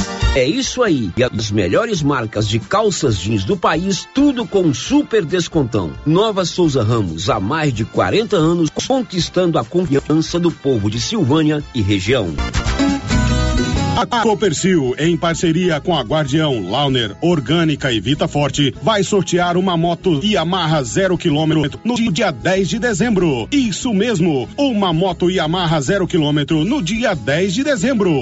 [0.33, 1.11] É isso aí.
[1.17, 5.91] E as melhores marcas de calças jeans do país, tudo com super descontão.
[6.05, 11.61] Nova Souza Ramos, há mais de 40 anos, conquistando a confiança do povo de Silvânia
[11.75, 12.33] e região.
[13.97, 19.75] A Copercil, em parceria com a Guardião, Launer, Orgânica e Vita Forte, vai sortear uma
[19.75, 23.49] moto Yamaha zero quilômetro no dia 10 de dezembro.
[23.51, 28.21] Isso mesmo, uma moto Yamaha zero quilômetro no dia 10 de dezembro.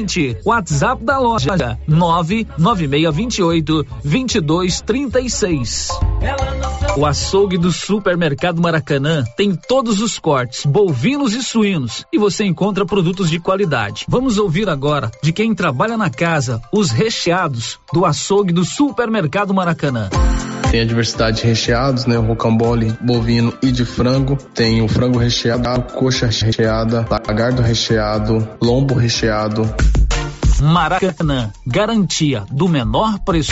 [0.45, 5.89] WhatsApp da loja 99628 2236.
[6.97, 12.85] O açougue do Supermercado Maracanã tem todos os cortes, bovinos e suínos, e você encontra
[12.85, 14.05] produtos de qualidade.
[14.09, 20.09] Vamos ouvir agora de quem trabalha na casa os recheados do açougue do Supermercado Maracanã.
[20.71, 22.17] Tem a diversidade de recheados, né?
[22.17, 24.37] O rocambole bovino e de frango.
[24.37, 29.69] Tem o frango recheado, coxa recheada, lagardo recheado, lombo recheado.
[30.61, 33.51] Maracanã, garantia do menor preço.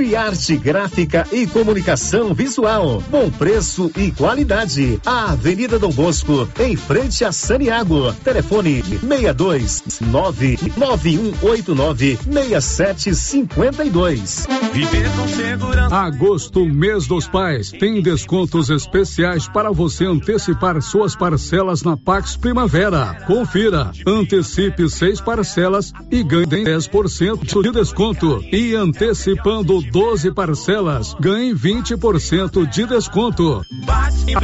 [0.00, 3.02] Criarte Gráfica e Comunicação Visual.
[3.10, 4.98] Bom preço e qualidade.
[5.04, 8.10] A Avenida Dom Bosco, em frente a Saniago.
[8.24, 14.46] Telefone 62 99189 6752.
[14.72, 15.94] Viver com segurança.
[15.94, 23.22] Agosto, mês dos pais, tem descontos especiais para você antecipar suas parcelas na Pax Primavera.
[23.26, 23.90] Confira.
[24.06, 28.42] Antecipe seis parcelas e ganhe 10% de desconto.
[28.50, 33.64] E antecipando 12 parcelas, ganhe 20% de desconto.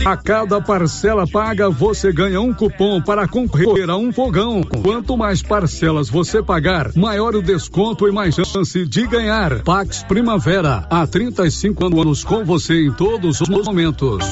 [0.04, 4.62] A cada parcela paga, você ganha um cupom para concorrer a um fogão.
[4.62, 9.62] Quanto mais parcelas você pagar, maior o desconto e mais chance de ganhar.
[9.62, 14.24] Pax Primavera, há 35 anos com você em todos os momentos.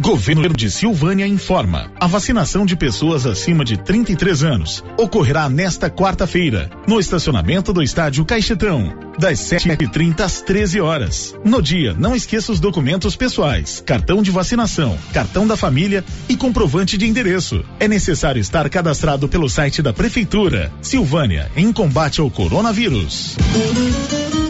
[0.00, 1.90] Governo de Silvânia informa.
[1.98, 8.24] A vacinação de pessoas acima de 33 anos ocorrerá nesta quarta-feira, no estacionamento do estádio
[8.24, 11.34] Caixetão, das 7h30 às 13 horas.
[11.44, 16.98] No dia, não esqueça os documentos pessoais, cartão de vacinação, cartão da família e comprovante
[16.98, 17.64] de endereço.
[17.80, 20.70] É necessário estar cadastrado pelo site da Prefeitura.
[20.82, 23.36] Silvânia, em combate ao coronavírus.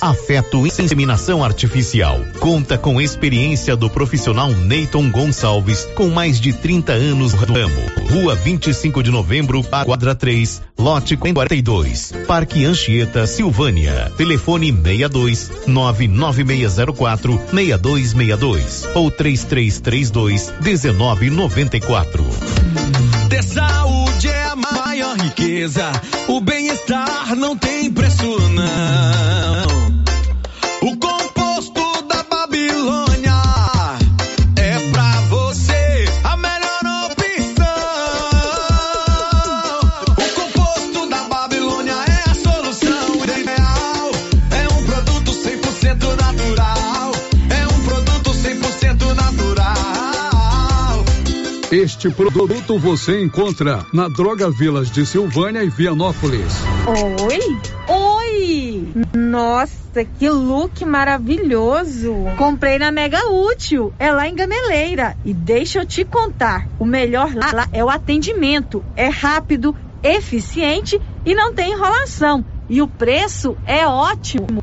[0.00, 2.20] Afeto Inseminação Artificial.
[2.38, 7.80] Conta com experiência do profissional Neyton Gonçalves, com mais de 30 anos no ramo.
[8.10, 12.12] Rua 25 de Novembro, quadra 3, lote 42.
[12.26, 14.12] Parque Anchieta, Silvânia.
[14.16, 22.24] Telefone 62 99604 6262 ou 3332 1994.
[23.28, 25.90] Ter saúde é a maior riqueza.
[26.28, 28.55] O bem-estar não tem preço, não.
[51.96, 56.52] Este produto você encontra na Droga Vilas de Silvânia e Vianópolis.
[56.86, 57.58] Oi?
[57.88, 58.92] Oi!
[59.16, 62.14] Nossa, que look maravilhoso!
[62.36, 65.16] Comprei na Mega Útil, é lá em Gameleira.
[65.24, 68.84] E deixa eu te contar: o melhor lá é o atendimento.
[68.94, 72.44] É rápido, eficiente e não tem enrolação.
[72.68, 74.62] E o preço é ótimo.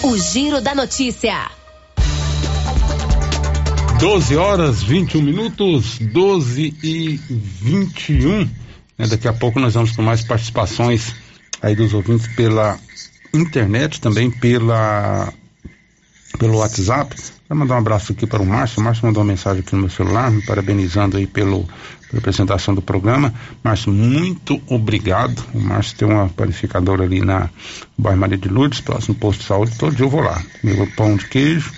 [0.01, 1.51] O Giro da Notícia.
[3.99, 8.49] 12 horas 21 minutos, 12 e 21.
[8.97, 11.13] Né, daqui a pouco nós vamos com mais participações
[11.61, 12.79] aí dos ouvintes pela
[13.33, 15.33] internet, também pela
[16.37, 17.15] pelo WhatsApp.
[17.47, 18.81] Quero mandar um abraço aqui para o Márcio.
[18.81, 21.63] O Márcio mandou uma mensagem aqui no meu celular, me parabenizando aí pelo,
[22.09, 23.33] pela apresentação do programa.
[23.63, 25.43] Márcio, muito obrigado.
[25.53, 27.49] O Márcio tem uma panificadora ali na
[27.97, 29.77] bairro Maria de Lourdes, próximo posto de saúde.
[29.77, 30.41] Todo dia eu vou lá.
[30.63, 31.71] Meu pão de queijo,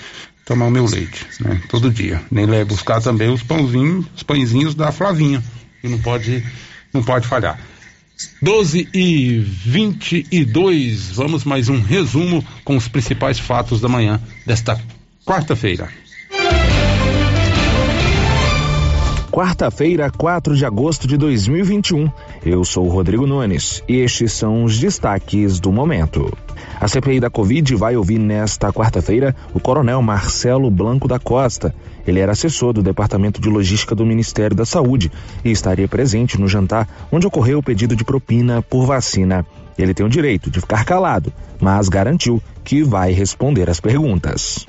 [0.46, 1.62] tomar o meu leite, né?
[1.70, 2.22] Todo dia.
[2.32, 5.44] Nem levo buscar também os pãozinhos, os pãezinhos da Flavinha.
[5.82, 6.44] Que não pode,
[6.92, 7.60] não pode falhar.
[8.42, 14.82] 12 e 22, vamos mais um resumo com os principais fatos da manhã desta
[15.26, 15.90] quarta-feira.
[19.40, 22.12] Quarta-feira, 4 de agosto de 2021.
[22.46, 26.30] Eu sou Rodrigo Nunes e estes são os destaques do momento.
[26.78, 31.74] A CPI da Covid vai ouvir nesta quarta-feira o coronel Marcelo Blanco da Costa.
[32.06, 35.10] Ele era assessor do Departamento de Logística do Ministério da Saúde
[35.46, 39.46] e estaria presente no jantar onde ocorreu o pedido de propina por vacina.
[39.78, 44.66] Ele tem o direito de ficar calado, mas garantiu que vai responder às perguntas.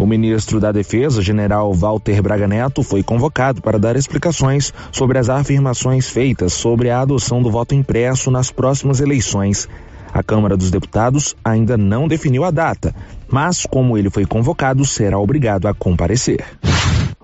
[0.00, 5.28] O ministro da Defesa, general Walter Braga Neto, foi convocado para dar explicações sobre as
[5.28, 9.68] afirmações feitas sobre a adoção do voto impresso nas próximas eleições.
[10.10, 12.94] A Câmara dos Deputados ainda não definiu a data,
[13.30, 16.42] mas, como ele foi convocado, será obrigado a comparecer.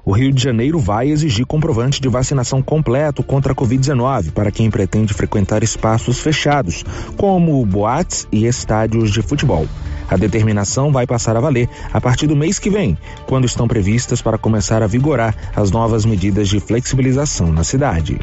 [0.05, 4.71] O Rio de Janeiro vai exigir comprovante de vacinação completo contra a Covid-19 para quem
[4.71, 6.85] pretende frequentar espaços fechados,
[7.17, 9.67] como boates e estádios de futebol.
[10.11, 12.97] A determinação vai passar a valer a partir do mês que vem,
[13.27, 18.19] quando estão previstas para começar a vigorar as novas medidas de flexibilização na cidade.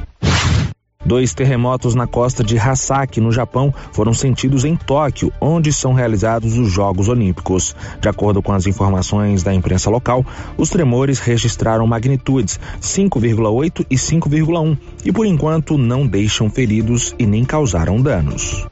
[1.05, 6.57] Dois terremotos na costa de Hasaki, no Japão, foram sentidos em Tóquio, onde são realizados
[6.57, 7.75] os Jogos Olímpicos.
[7.99, 10.25] De acordo com as informações da imprensa local,
[10.57, 17.43] os tremores registraram magnitudes 5,8 e 5,1 e, por enquanto, não deixam feridos e nem
[17.43, 18.65] causaram danos.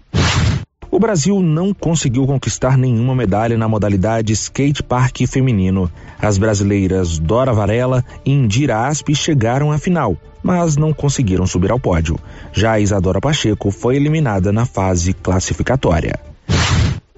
[0.92, 5.90] O Brasil não conseguiu conquistar nenhuma medalha na modalidade skate park feminino.
[6.22, 11.80] As brasileiras Dora Varela e Indira Aspe chegaram à final, mas não conseguiram subir ao
[11.80, 12.20] pódio.
[12.52, 16.20] Já a Isadora Pacheco foi eliminada na fase classificatória.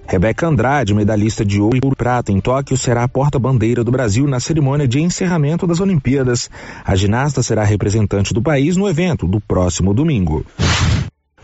[0.06, 4.38] Rebeca Andrade, medalhista de ouro e prata em Tóquio, será a porta-bandeira do Brasil na
[4.38, 6.48] cerimônia de encerramento das Olimpíadas.
[6.84, 10.46] A ginasta será representante do país no evento do próximo domingo.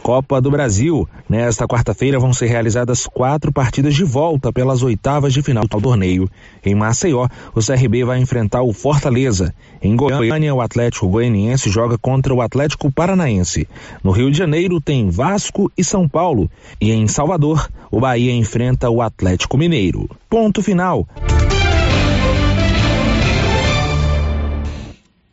[0.02, 1.08] Copa do Brasil.
[1.28, 6.28] Nesta quarta-feira vão ser realizadas quatro partidas de volta pelas oitavas de final do torneio.
[6.64, 9.54] Em Maceió, o CRB vai enfrentar o Fortaleza.
[9.82, 13.68] Em Goiânia, o Atlético Goianiense joga contra o Atlético Paranaense.
[14.02, 16.50] No Rio de Janeiro tem Vasco e São Paulo.
[16.80, 20.08] E em Salvador, o Bahia enfrenta o Atlético Mineiro.
[20.28, 21.06] Ponto final.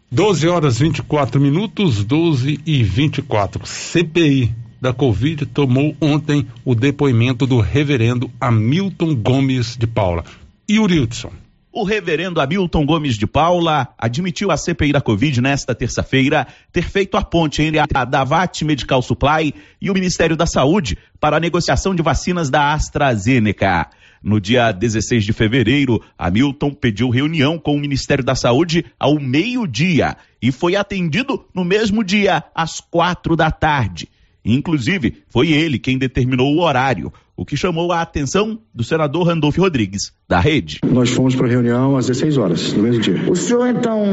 [0.10, 3.66] 12 horas 24 minutos, 12 e 24.
[3.66, 10.24] CPI da Covid tomou ontem o depoimento do reverendo Hamilton Gomes de Paula.
[10.68, 11.32] E o Wilson?
[11.74, 17.18] O reverendo Hamilton Gomes de Paula admitiu à CPI da Covid nesta terça-feira ter feito
[17.18, 21.94] a ponte entre a Davat Medical Supply e o Ministério da Saúde para a negociação
[21.94, 23.90] de vacinas da AstraZeneca.
[24.24, 30.18] No dia 16 de fevereiro, Hamilton pediu reunião com o Ministério da Saúde ao meio-dia
[30.42, 34.08] e foi atendido no mesmo dia, às quatro da tarde.
[34.48, 39.62] Inclusive, foi ele quem determinou o horário, o que chamou a atenção do senador Randolfo
[39.62, 40.80] Rodrigues, da rede.
[40.90, 43.30] Nós fomos para a reunião às 16 horas, no mesmo dia.
[43.30, 44.06] O senhor, então,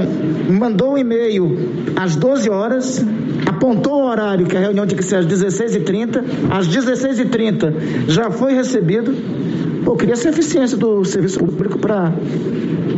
[0.51, 1.57] mandou um e-mail
[1.95, 3.05] às 12 horas,
[3.47, 8.55] apontou o horário que a reunião tinha que ser às 16h30, às 16h30 já foi
[8.55, 9.15] recebido.
[9.85, 12.13] Pô, queria essa eficiência do serviço público para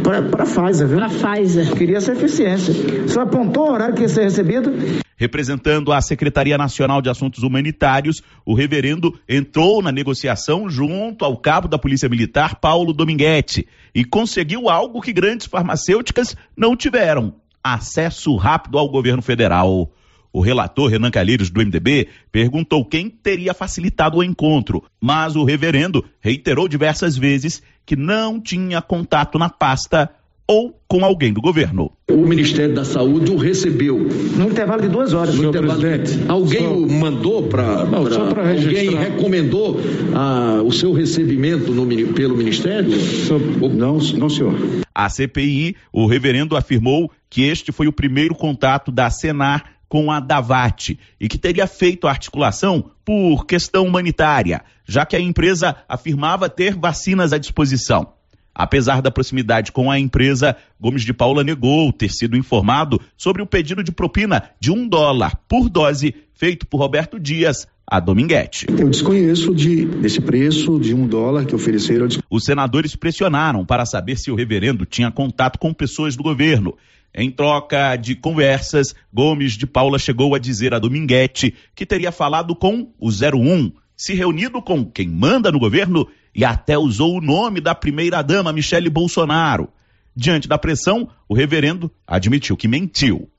[0.03, 0.99] para a Pfizer, viu?
[0.99, 1.75] Para Pfizer.
[1.75, 2.73] Queria essa eficiência.
[3.05, 4.73] O senhor apontou o horário que ia ser recebido?
[5.17, 11.67] Representando a Secretaria Nacional de Assuntos Humanitários, o reverendo entrou na negociação junto ao cabo
[11.67, 17.35] da Polícia Militar, Paulo Dominguete, e conseguiu algo que grandes farmacêuticas não tiveram:
[17.65, 19.91] acesso rápido ao governo federal.
[20.37, 26.05] O relator Renan Calheiros, do MDB, perguntou quem teria facilitado o encontro, mas o reverendo
[26.21, 30.11] reiterou diversas vezes que não tinha contato na pasta
[30.47, 31.91] ou com alguém do governo.
[32.11, 33.99] O Ministério da Saúde o recebeu.
[33.99, 35.35] No intervalo de duas horas.
[35.37, 36.73] No intervalo, presidente, alguém só...
[36.75, 37.65] o mandou para.
[37.65, 39.81] Alguém recomendou
[40.15, 42.93] ah, o seu recebimento no, pelo Ministério?
[43.01, 43.39] Só...
[43.39, 44.55] Não, não, senhor.
[44.95, 50.21] A CPI, o reverendo afirmou que este foi o primeiro contato da Senar com a
[50.21, 56.49] Davat e que teria feito a articulação por questão humanitária, já que a empresa afirmava
[56.49, 58.13] ter vacinas à disposição.
[58.55, 63.47] Apesar da proximidade com a empresa, Gomes de Paula negou ter sido informado sobre o
[63.47, 68.67] pedido de propina de um dólar por dose feito por Roberto Dias a Dominguete.
[68.69, 72.09] Eu desconheço de, desse preço de um dólar que ofereceram.
[72.29, 76.75] Os senadores pressionaram para saber se o reverendo tinha contato com pessoas do governo.
[77.19, 82.55] Em troca de conversas, Gomes de Paula chegou a dizer a Dominguete que teria falado
[82.55, 87.59] com o 01, se reunido com quem manda no governo e até usou o nome
[87.63, 89.71] da primeira-dama, Michele Bolsonaro.
[90.15, 93.31] Diante da pressão, o reverendo admitiu que mentiu.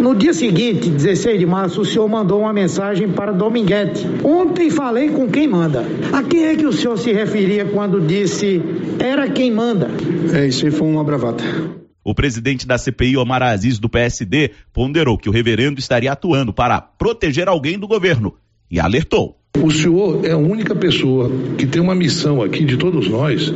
[0.00, 4.06] No dia seguinte, 16 de março, o senhor mandou uma mensagem para Dominguete.
[4.22, 5.84] Ontem falei com quem manda.
[6.12, 8.62] A quem é que o senhor se referia quando disse
[9.00, 9.90] era quem manda?
[10.32, 11.85] É, isso aí foi uma bravata.
[12.06, 16.80] O presidente da CPI, Omar Aziz, do PSD, ponderou que o reverendo estaria atuando para
[16.80, 18.36] proteger alguém do governo
[18.70, 19.36] e alertou.
[19.60, 21.28] O senhor é a única pessoa
[21.58, 23.52] que tem uma missão aqui de todos nós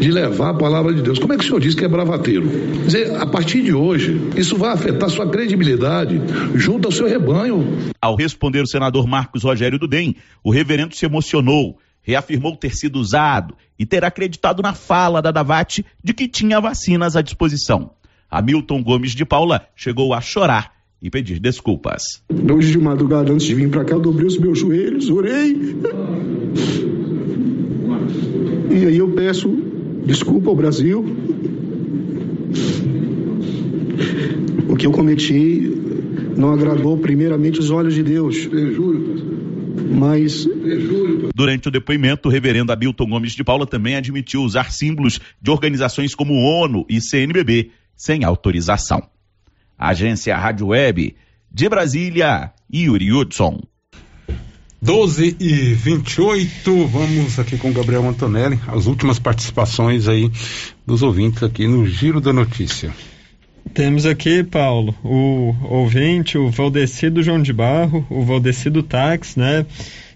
[0.00, 1.20] de levar a palavra de Deus.
[1.20, 2.48] Como é que o senhor diz que é bravateiro?
[2.48, 6.20] Quer dizer, a partir de hoje, isso vai afetar sua credibilidade
[6.56, 7.64] junto ao seu rebanho.
[8.00, 13.56] Ao responder o senador Marcos Rogério Dudem, o reverendo se emocionou, reafirmou ter sido usado
[13.78, 17.92] e ter acreditado na fala da Davate de que tinha vacinas à disposição.
[18.30, 22.22] Hamilton Gomes de Paula chegou a chorar e pedir desculpas.
[22.30, 25.76] Hoje de madrugada, antes de vir para cá, eu dobrei os meus joelhos, orei.
[28.70, 29.48] E aí eu peço
[30.06, 31.04] desculpa ao Brasil.
[34.68, 35.70] O que eu cometi
[36.36, 38.48] não agradou primeiramente os olhos de Deus.
[39.92, 40.46] Mas.
[41.34, 46.14] Durante o depoimento, o reverendo Hamilton Gomes de Paula também admitiu usar símbolos de organizações
[46.14, 49.02] como ONU e CNBB sem autorização.
[49.78, 51.14] Agência Rádio Web
[51.50, 53.60] de Brasília, Yuri Hudson.
[54.80, 60.28] 12 e 28, vamos aqui com o Gabriel Antonelli, as últimas participações aí
[60.84, 62.92] dos ouvintes aqui no Giro da Notícia.
[63.74, 69.64] Temos aqui, Paulo, o ouvinte, o Valdecido João de Barro, o Valdecido Táxi, né?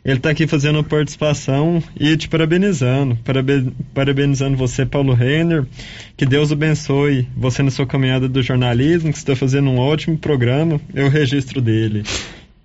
[0.04, 3.16] Ele está aqui fazendo a participação e te parabenizando.
[3.24, 5.66] Paraben parabenizando você, Paulo Renner.
[6.16, 10.80] Que Deus abençoe você na sua caminhada do jornalismo, que está fazendo um ótimo programa.
[10.94, 12.04] Eu registro dele.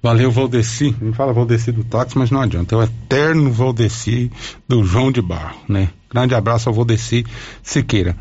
[0.04, 0.96] Valeu, Valdeci.
[1.02, 2.76] Me fala Valdeci do táxi, mas não adianta.
[2.76, 4.32] É o eterno Valdeci
[4.68, 5.90] do João de Barro, né?
[6.12, 7.26] Grande abraço ao Valdeci
[7.64, 8.16] Siqueira.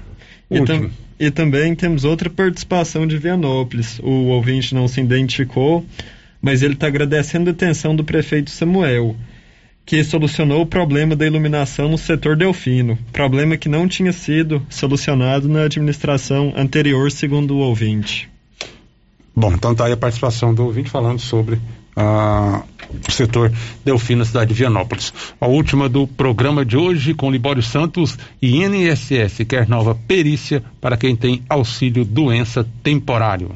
[0.50, 4.00] E, tam e também temos outra participação de Vianópolis.
[4.02, 5.84] O ouvinte não se identificou,
[6.40, 9.14] mas ele está agradecendo a atenção do prefeito Samuel,
[9.84, 15.46] que solucionou o problema da iluminação no setor Delfino, problema que não tinha sido solucionado
[15.46, 18.30] na administração anterior, segundo o ouvinte.
[19.36, 21.60] Bom, então tá aí a participação do ouvinte falando sobre
[21.96, 23.52] o setor
[23.84, 25.12] Delfino cidade de Vianópolis.
[25.40, 30.96] A última do programa de hoje com Libório Santos e INSS quer nova perícia para
[30.96, 33.54] quem tem auxílio doença temporário.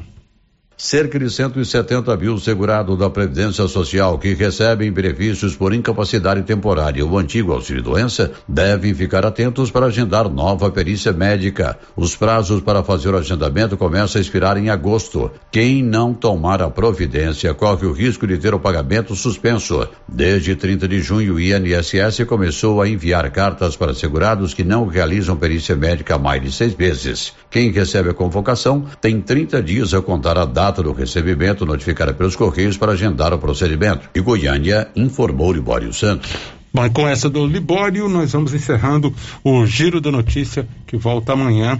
[0.77, 7.17] Cerca de 170 mil segurados da Previdência Social que recebem benefícios por incapacidade temporária o
[7.17, 11.77] antigo auxílio-doença devem ficar atentos para agendar nova perícia médica.
[11.95, 15.31] Os prazos para fazer o agendamento começam a expirar em agosto.
[15.49, 19.87] Quem não tomar a providência corre o risco de ter o pagamento suspenso.
[20.05, 25.37] Desde 30 de junho, o INSS começou a enviar cartas para segurados que não realizam
[25.37, 27.31] perícia médica há mais de seis meses.
[27.49, 32.11] Quem recebe a convocação tem 30 dias a contar a data data do recebimento notificada
[32.11, 34.09] pelos Correios para agendar o procedimento.
[34.15, 36.31] E Goiânia informou Libório Santos.
[36.73, 39.13] Bom, com essa do Libório, nós vamos encerrando
[39.43, 41.79] o Giro da Notícia, que volta amanhã,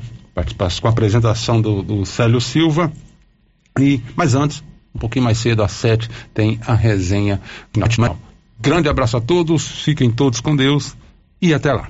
[0.81, 2.91] com a apresentação do, do Célio Silva.
[3.79, 4.63] E, mas antes,
[4.93, 7.41] um pouquinho mais cedo, às sete, tem a resenha
[7.75, 8.17] nacional.
[8.59, 10.95] Grande abraço a todos, fiquem todos com Deus
[11.41, 11.89] e até lá.